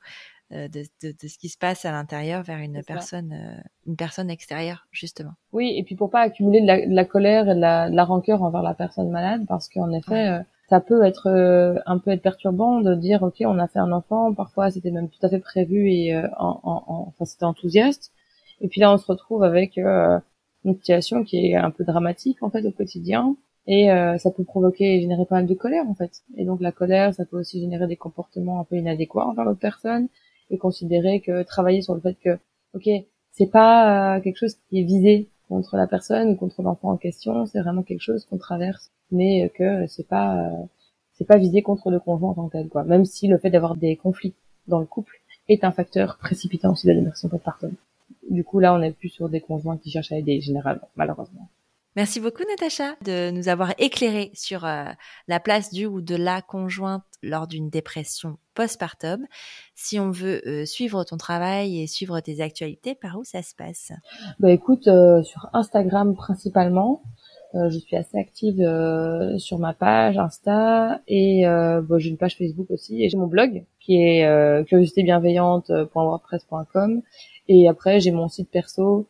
De, 0.51 0.67
de, 0.67 1.13
de, 1.13 1.29
ce 1.29 1.37
qui 1.37 1.51
se 1.51 1.59
passe 1.59 1.85
à 1.85 1.93
l'intérieur 1.93 2.43
vers 2.43 2.57
une 2.57 2.83
personne 2.83 3.63
une 3.87 3.97
personne 3.97 4.31
extérieure 4.31 4.87
justement. 4.93 5.33
Oui 5.53 5.75
et 5.77 5.83
puis 5.83 5.95
pour 5.95 6.09
pas 6.09 6.23
accumuler 6.23 6.63
de 6.63 6.95
la, 6.95 7.05
colère 7.05 7.51
et 7.51 7.55
de 7.55 7.61
la, 7.61 7.91
la, 7.91 8.05
rancœur 8.07 8.43
envers 8.43 8.63
la 8.63 8.73
personne 8.73 9.11
malade 9.11 9.45
parce 9.47 9.69
qu'en 9.69 9.93
effet 9.93 10.41
ça 10.71 10.81
peut 10.81 11.05
être 11.05 11.29
un 11.85 11.99
peu 11.99 12.13
être 12.13 12.23
perturbant 12.23 12.81
de 12.81 12.95
dire 12.95 13.23
ok 13.23 13.43
on 13.43 13.59
a 13.59 13.69
fait 13.69 13.79
un 13.79 13.93
enfant 13.93 14.33
parfois 14.33 14.71
c'était 14.71 14.91
même 14.91 15.11
tout 15.11 15.19
à 15.27 15.29
fait 15.29 15.39
prévu 15.39 15.91
et 15.91 16.17
en, 16.39 16.61
en, 16.63 17.05
enfin 17.09 17.27
c'était 17.27 17.45
enthousiaste. 17.45 18.11
Et 18.61 18.69
puis 18.69 18.81
là, 18.81 18.93
on 18.93 18.99
se 18.99 19.07
retrouve 19.07 19.43
avec 19.43 19.79
euh, 19.79 20.19
une 20.65 20.75
situation 20.75 21.25
qui 21.25 21.51
est 21.51 21.55
un 21.55 21.71
peu 21.71 21.85
dramatique 21.85 22.43
en 22.43 22.51
fait 22.51 22.65
au 22.67 22.73
quotidien. 22.73 23.37
Et 23.67 23.93
euh, 23.93 24.17
ça 24.17 24.31
peut 24.31 24.45
provoquer 24.45 24.97
et 24.97 25.01
générer 25.01 25.27
pas 25.27 25.37
mal 25.37 25.47
de 25.47 25.55
colère 25.55 25.85
en 25.89 25.95
fait. 25.95 26.23
Et 26.37 26.45
donc 26.45 26.61
la 26.61 26.73
colère, 26.73 27.13
ça 27.15 27.25
peut 27.25 27.39
aussi 27.39 27.61
générer 27.61 27.87
des 27.87 27.97
comportements 27.97 28.61
un 28.61 28.65
peu 28.65 28.77
inadéquats 28.77 29.27
envers 29.27 29.45
l'autre 29.45 29.61
personne 29.61 30.09
et 30.51 30.59
considérer 30.59 31.21
que 31.21 31.43
travailler 31.43 31.83
sur 31.83 31.95
le 31.95 32.01
fait 32.01 32.15
que, 32.15 32.39
ok, 32.75 32.89
c'est 33.33 33.51
pas 33.51 34.17
euh, 34.17 34.21
quelque 34.21 34.39
chose 34.39 34.57
qui 34.69 34.81
est 34.81 34.85
visé 34.85 35.29
contre 35.49 35.77
la 35.77 35.87
personne 35.87 36.31
ou 36.31 36.37
contre 36.37 36.63
l'enfant 36.63 36.91
en 36.91 36.97
question, 36.97 37.47
c'est 37.47 37.61
vraiment 37.61 37.83
quelque 37.83 38.03
chose 38.03 38.25
qu'on 38.27 38.39
traverse, 38.39 38.91
mais 39.11 39.51
que 39.55 39.87
c'est 39.87 40.07
pas 40.07 40.51
c'est 41.15 41.25
pas 41.25 41.39
visé 41.39 41.63
contre 41.63 41.91
le 41.91 41.99
conjoint 41.99 42.31
en 42.31 42.35
tant 42.35 42.49
que 42.49 42.53
tel 42.53 42.69
quoi. 42.69 42.85
Même 42.85 43.05
si 43.05 43.27
le 43.27 43.39
fait 43.39 43.51
d'avoir 43.51 43.77
des 43.77 43.97
conflits 43.97 44.35
dans 44.69 44.79
le 44.79 44.87
couple 44.87 45.21
est 45.49 45.65
un 45.65 45.73
facteur 45.73 46.19
précipitant 46.19 46.73
aussi 46.73 46.87
de 46.87 46.93
la 46.93 47.01
dépression 47.01 47.29
postpartum. 47.29 47.73
Du 48.31 48.45
coup, 48.45 48.61
là, 48.61 48.75
on 48.75 48.79
n'est 48.79 48.93
plus 48.93 49.09
sur 49.09 49.29
des 49.29 49.41
conjoints 49.41 49.79
qui 49.79 49.91
cherchent 49.91 50.13
à 50.13 50.19
aider, 50.19 50.41
généralement, 50.41 50.89
malheureusement. 50.97 51.49
Merci 51.99 52.21
beaucoup, 52.21 52.45
Natacha, 52.49 52.95
de 53.05 53.31
nous 53.33 53.49
avoir 53.49 53.75
éclairé 53.79 54.31
sur 54.33 54.65
euh, 54.65 54.85
la 55.27 55.41
place 55.41 55.73
du 55.73 55.85
ou 55.85 56.01
de 56.01 56.15
la 56.15 56.43
conjointe 56.43 57.03
lors 57.25 57.49
d'une 57.49 57.71
dépression 57.71 58.39
postpartum. 58.55 59.27
Si 59.75 59.99
on 59.99 60.13
veut 60.13 60.41
euh, 60.47 60.65
suivre 60.65 61.03
ton 61.03 61.17
travail 61.17 61.83
et 61.83 61.89
suivre 61.89 62.21
tes 62.21 62.41
actualités, 62.41 62.95
par 62.95 63.19
où 63.19 63.25
ça 63.25 63.43
se 63.43 63.57
passe? 63.57 63.91
Bah 64.39 64.53
écoute, 64.53 64.87
euh, 64.87 65.25
sur 65.25 65.51
Instagram 65.53 66.15
principalement. 66.15 67.03
je 67.53 67.79
suis 67.79 67.97
assez 67.97 68.17
active 68.17 68.63
sur 69.39 69.59
ma 69.59 69.75
page 69.75 70.19
Insta 70.19 71.01
et 71.09 71.43
bah, 71.45 71.99
j'ai 71.99 72.11
une 72.11 72.17
page 72.17 72.37
Facebook 72.37 72.71
aussi 72.71 73.03
et 73.03 73.09
j'ai 73.09 73.17
mon 73.17 73.27
blog 73.27 73.65
qui 73.81 73.97
est 73.97 74.65
curiositébienveillante.wordpress.com 74.67 77.03
et 77.49 77.69
après, 77.69 77.99
j'ai 77.99 78.13
mon 78.13 78.29
site 78.29 78.53
perso 78.53 79.09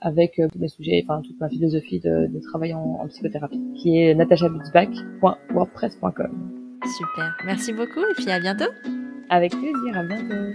avec 0.00 0.38
euh, 0.38 0.48
tous 0.52 0.58
mes 0.58 0.68
sujets, 0.68 1.02
enfin 1.06 1.22
toute 1.22 1.40
ma 1.40 1.48
philosophie 1.48 2.00
de, 2.00 2.26
de 2.26 2.40
travail 2.40 2.74
en, 2.74 2.98
en, 3.00 3.06
psychothérapie, 3.08 3.62
qui 3.74 3.98
est 3.98 4.14
natashabutzbach.wordpress.com. 4.14 6.52
Super, 6.84 7.34
merci 7.44 7.72
beaucoup 7.72 8.00
et 8.00 8.14
puis 8.14 8.30
à 8.30 8.38
bientôt. 8.38 8.70
Avec 9.28 9.52
plaisir, 9.52 9.94
à 9.94 10.04
bientôt. 10.04 10.52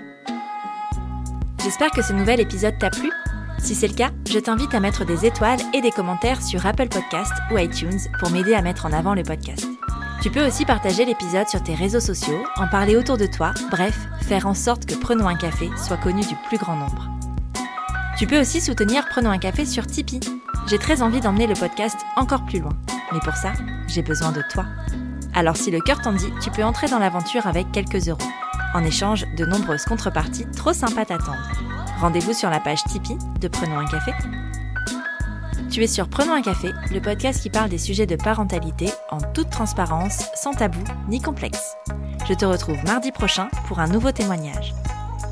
J'espère 1.64 1.92
que 1.92 2.02
ce 2.02 2.14
nouvel 2.14 2.40
épisode 2.40 2.78
t'a 2.80 2.90
plu. 2.90 3.12
Si 3.60 3.76
c'est 3.76 3.88
le 3.88 3.94
cas, 3.94 4.12
je 4.30 4.40
t'invite 4.40 4.74
à 4.74 4.80
mettre 4.80 5.06
des 5.06 5.26
étoiles 5.26 5.60
et 5.74 5.82
des 5.82 5.92
commentaires 5.92 6.42
sur 6.42 6.66
Apple 6.66 6.88
Podcast 6.88 7.34
ou 7.52 7.58
iTunes 7.58 8.00
pour 8.20 8.32
m'aider 8.32 8.54
à 8.54 8.62
mettre 8.62 8.86
en 8.86 8.92
avant 8.92 9.14
le 9.14 9.24
podcast. 9.24 9.68
Tu 10.22 10.32
peux 10.32 10.46
aussi 10.46 10.66
partager 10.66 11.06
l'épisode 11.06 11.48
sur 11.48 11.62
tes 11.64 11.74
réseaux 11.74 12.00
sociaux, 12.00 12.44
en 12.56 12.68
parler 12.68 12.96
autour 12.96 13.18
de 13.18 13.26
toi, 13.26 13.54
bref, 13.72 14.08
faire 14.22 14.48
en 14.48 14.54
sorte 14.54 14.86
que 14.86 14.96
Prenons 14.96 15.28
un 15.28 15.36
café 15.36 15.70
soit 15.78 15.98
connu 15.98 16.22
du 16.22 16.36
plus 16.48 16.58
grand 16.58 16.76
nombre. 16.76 17.21
Tu 18.22 18.28
peux 18.28 18.40
aussi 18.40 18.62
soutenir 18.62 19.08
Prenons 19.10 19.32
un 19.32 19.40
café 19.40 19.66
sur 19.66 19.88
Tipeee. 19.88 20.20
J'ai 20.68 20.78
très 20.78 21.02
envie 21.02 21.22
d'emmener 21.22 21.48
le 21.48 21.56
podcast 21.56 21.98
encore 22.16 22.46
plus 22.46 22.60
loin. 22.60 22.78
Mais 23.12 23.20
pour 23.20 23.34
ça, 23.34 23.52
j'ai 23.88 24.04
besoin 24.04 24.32
de 24.32 24.44
toi. 24.48 24.64
Alors 25.34 25.58
si 25.58 25.72
le 25.72 25.80
cœur 25.80 26.00
t'en 26.02 26.14
dit, 26.14 26.32
tu 26.40 26.52
peux 26.52 26.64
entrer 26.64 26.88
dans 26.88 27.00
l'aventure 27.00 27.48
avec 27.48 27.72
quelques 27.72 28.10
euros. 28.10 28.22
En 28.76 28.84
échange 28.84 29.26
de 29.36 29.46
nombreuses 29.48 29.86
contreparties 29.86 30.46
trop 30.56 30.72
sympas 30.72 31.06
t'attendent. 31.06 31.34
Rendez-vous 32.00 32.34
sur 32.34 32.52
la 32.52 32.60
page 32.60 32.84
Tipeee 32.84 33.18
de 33.40 33.48
Prenons 33.48 33.80
un 33.80 33.88
café. 33.88 34.12
Tu 35.72 35.82
es 35.82 35.88
sur 35.88 36.08
Prenons 36.08 36.34
un 36.34 36.44
café, 36.44 36.70
le 36.92 37.00
podcast 37.00 37.42
qui 37.42 37.50
parle 37.50 37.72
des 37.72 37.80
sujets 37.80 38.06
de 38.06 38.18
parentalité 38.18 38.86
en 39.10 39.18
toute 39.34 39.50
transparence, 39.50 40.26
sans 40.36 40.52
tabou 40.52 40.84
ni 41.10 41.24
complexe. 41.24 41.74
Je 42.30 42.36
te 42.36 42.46
retrouve 42.46 42.78
mardi 42.86 43.12
prochain 43.12 43.50
pour 43.68 43.80
un 43.80 43.88
nouveau 43.88 44.12
témoignage. 44.12 44.76